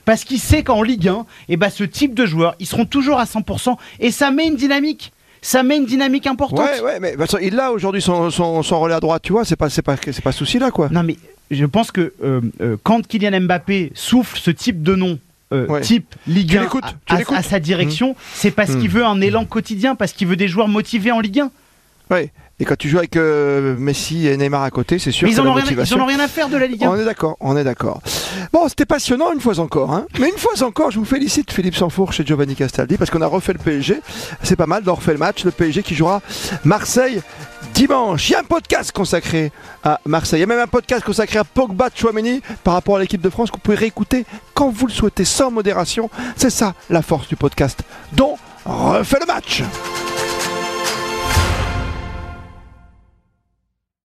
Parce 0.04 0.25
qu'il 0.25 0.38
sait 0.38 0.62
qu'en 0.62 0.82
Ligue 0.82 1.08
1, 1.08 1.26
eh 1.49 1.56
ben, 1.56 1.70
ce 1.70 1.85
type 1.85 2.14
de 2.14 2.25
joueurs, 2.25 2.54
ils 2.61 2.66
seront 2.66 2.87
toujours 2.87 3.18
à 3.18 3.25
100% 3.25 3.76
et 4.00 4.11
ça 4.11 4.30
met 4.30 4.47
une 4.47 4.56
dynamique. 4.56 5.12
Ça 5.42 5.62
met 5.62 5.76
une 5.76 5.87
dynamique 5.87 6.26
importante. 6.26 6.61
Ouais, 6.61 6.80
ouais, 6.80 6.99
mais 7.00 7.14
il 7.42 7.61
a 7.61 7.70
aujourd'hui 7.73 8.02
son, 8.02 8.30
son, 8.30 8.62
son 8.62 8.80
relais 8.80 8.94
à 8.94 9.00
droite, 9.00 9.23
tu 9.23 9.32
vois, 9.32 9.44
c'est 9.44 9.56
pas, 9.56 9.68
c'est 9.70 9.82
pas, 9.82 9.97
c'est 10.02 10.20
pas 10.20 10.32
ce 10.32 10.38
souci-là, 10.38 10.70
quoi. 10.70 10.88
Non, 10.90 11.02
mais 11.02 11.16
je 11.50 11.64
pense 11.67 11.90
que 11.90 12.12
euh, 12.23 12.40
euh, 12.61 12.76
quand 12.83 13.07
Kylian 13.07 13.40
Mbappé 13.43 13.93
souffle 13.95 14.38
ce 14.38 14.50
type 14.50 14.83
de 14.83 14.95
nom, 14.95 15.19
euh, 15.52 15.67
Ouais. 15.67 15.81
type 15.81 16.14
Ligue 16.26 16.50
Tu 16.50 16.59
1 16.59 16.62
l'écoutes, 16.62 16.85
à, 17.09 17.43
sa 17.43 17.59
direction, 17.61 18.14
c'est 18.35 18.50
parce 18.50 18.71
Mmh. 18.71 18.81
qu'il 18.81 18.90
veut 18.90 19.05
un 19.05 19.21
élan 19.21 19.45
quotidien, 19.47 19.95
parce 19.95 20.12
qu'il 20.12 20.28
veut 20.28 20.37
des 20.37 20.49
joueurs 20.49 20.69
motivés 20.69 21.11
en 21.11 21.21
Ligue 21.21 21.40
1. 21.40 21.50
Ouais. 22.11 22.31
Et 22.61 22.64
quand 22.64 22.75
tu 22.76 22.88
joues 22.88 22.99
avec 22.99 23.14
euh, 23.17 23.76
Messi 23.78 24.26
et 24.26 24.37
Neymar 24.37 24.64
à 24.64 24.71
côté, 24.73 24.99
c'est 24.99 25.12
sûr 25.12 25.26
Mais 25.28 25.33
ils 25.33 25.37
que 25.37 25.40
en, 25.43 25.45
la 25.45 25.50
ont 25.50 25.55
rien, 25.55 25.64
à- 25.78 26.02
ont 26.02 26.07
rien 26.07 26.26
faire 26.26 26.49
de 26.49 26.57
la 26.57 26.67
Ligue 26.67 26.83
1. 26.85 26.90
On 26.90 26.97
est 26.97 27.05
d'accord, 27.05 27.37
on 27.38 27.57
est 27.57 27.62
d'accord. 27.62 28.02
Bon, 28.52 28.67
c'était 28.69 28.85
passionnant 28.85 29.33
une 29.33 29.40
fois 29.40 29.61
encore, 29.61 29.93
hein. 29.95 30.07
Mais 30.19 30.28
une 30.28 30.37
fois 30.38 30.61
encore, 30.67 30.90
je 30.90 30.99
vous 30.99 31.05
félicite 31.05 31.52
Philippe 31.52 31.76
Sanfourche 31.76 32.19
et 32.19 32.26
Giovanni 32.26 32.57
Castaldi 32.57 32.97
parce 32.97 33.11
qu'on 33.11 33.23
a 33.23 33.26
refait 33.28 33.52
le 33.52 33.61
PSG. 33.61 34.00
C'est 34.43 34.57
pas 34.57 34.67
mal 34.67 34.81
d'avoir 34.81 34.97
refait 34.97 35.12
le 35.12 35.19
match. 35.19 35.45
Le 35.45 35.52
PSG 35.52 35.85
qui 35.85 35.95
jouera 35.95 36.21
Marseille 36.64 37.21
dimanche. 37.78 38.28
Il 38.28 38.32
y 38.32 38.35
a 38.35 38.40
un 38.40 38.44
podcast 38.44 38.90
consacré 38.90 39.52
à 39.85 40.00
Marseille. 40.04 40.38
Il 40.38 40.40
y 40.40 40.44
a 40.44 40.47
même 40.47 40.58
un 40.58 40.66
podcast 40.66 41.04
consacré 41.04 41.38
à 41.38 41.44
Pogba 41.44 41.88
Chouameni 41.94 42.42
par 42.64 42.75
rapport 42.75 42.97
à 42.97 42.99
l'équipe 42.99 43.20
de 43.20 43.30
France 43.30 43.50
que 43.50 43.56
vous 43.56 43.62
pouvez 43.62 43.76
réécouter 43.76 44.26
quand 44.52 44.68
vous 44.68 44.88
le 44.88 44.92
souhaitez, 44.92 45.25
sans 45.25 45.52
modération. 45.52 46.11
C'est 46.37 46.50
ça 46.50 46.75
la 46.90 47.02
force 47.02 47.28
du 47.28 47.37
podcast 47.37 47.82
dont 48.12 48.37
refait 48.64 49.20
le 49.20 49.26
match. 49.26 49.62